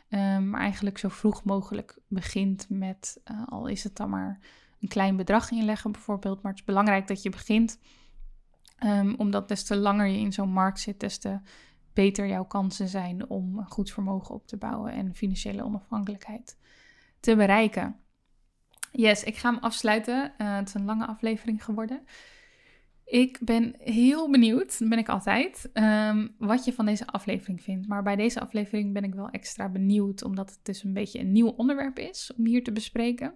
[0.10, 4.39] um, maar eigenlijk zo vroeg mogelijk begint met, uh, al is het dan maar
[4.80, 6.41] een klein bedrag inleggen bijvoorbeeld.
[6.41, 7.80] Maar het is belangrijk dat je begint,
[8.84, 11.39] um, omdat des te langer je in zo'n markt zit, des te
[11.93, 16.58] beter jouw kansen zijn om goed vermogen op te bouwen en financiële onafhankelijkheid
[17.20, 17.99] te bereiken.
[18.91, 20.34] Yes, ik ga hem afsluiten.
[20.38, 22.06] Uh, het is een lange aflevering geworden.
[23.06, 27.88] Ik ben heel benieuwd, ben ik altijd, um, wat je van deze aflevering vindt.
[27.88, 31.32] Maar bij deze aflevering ben ik wel extra benieuwd, omdat het dus een beetje een
[31.32, 33.34] nieuw onderwerp is om hier te bespreken.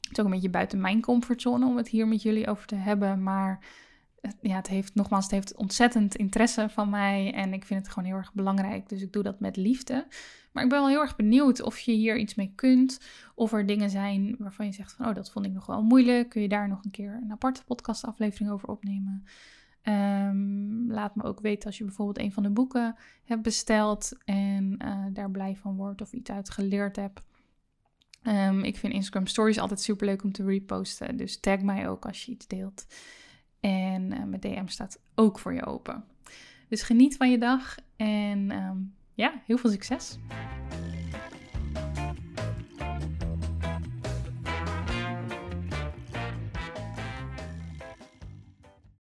[0.00, 2.74] Het is ook een beetje buiten mijn comfortzone om het hier met jullie over te
[2.74, 3.22] hebben.
[3.22, 3.64] Maar
[4.40, 8.08] ja, het heeft nogmaals, het heeft ontzettend interesse van mij en ik vind het gewoon
[8.08, 8.88] heel erg belangrijk.
[8.88, 10.06] Dus ik doe dat met liefde.
[10.52, 13.00] Maar ik ben wel heel erg benieuwd of je hier iets mee kunt.
[13.34, 16.28] Of er dingen zijn waarvan je zegt van, oh, dat vond ik nog wel moeilijk.
[16.28, 19.24] Kun je daar nog een keer een aparte podcastaflevering over opnemen?
[19.82, 24.78] Um, laat me ook weten als je bijvoorbeeld een van de boeken hebt besteld en
[24.84, 27.20] uh, daar blij van wordt of iets uit geleerd hebt.
[28.22, 31.16] Um, ik vind Instagram Stories altijd super leuk om te reposten.
[31.16, 32.86] Dus tag mij ook als je iets deelt.
[33.66, 36.04] En eh, mijn DM staat ook voor je open.
[36.68, 38.76] Dus geniet van je dag en ehm,
[39.14, 40.18] ja, heel veel succes!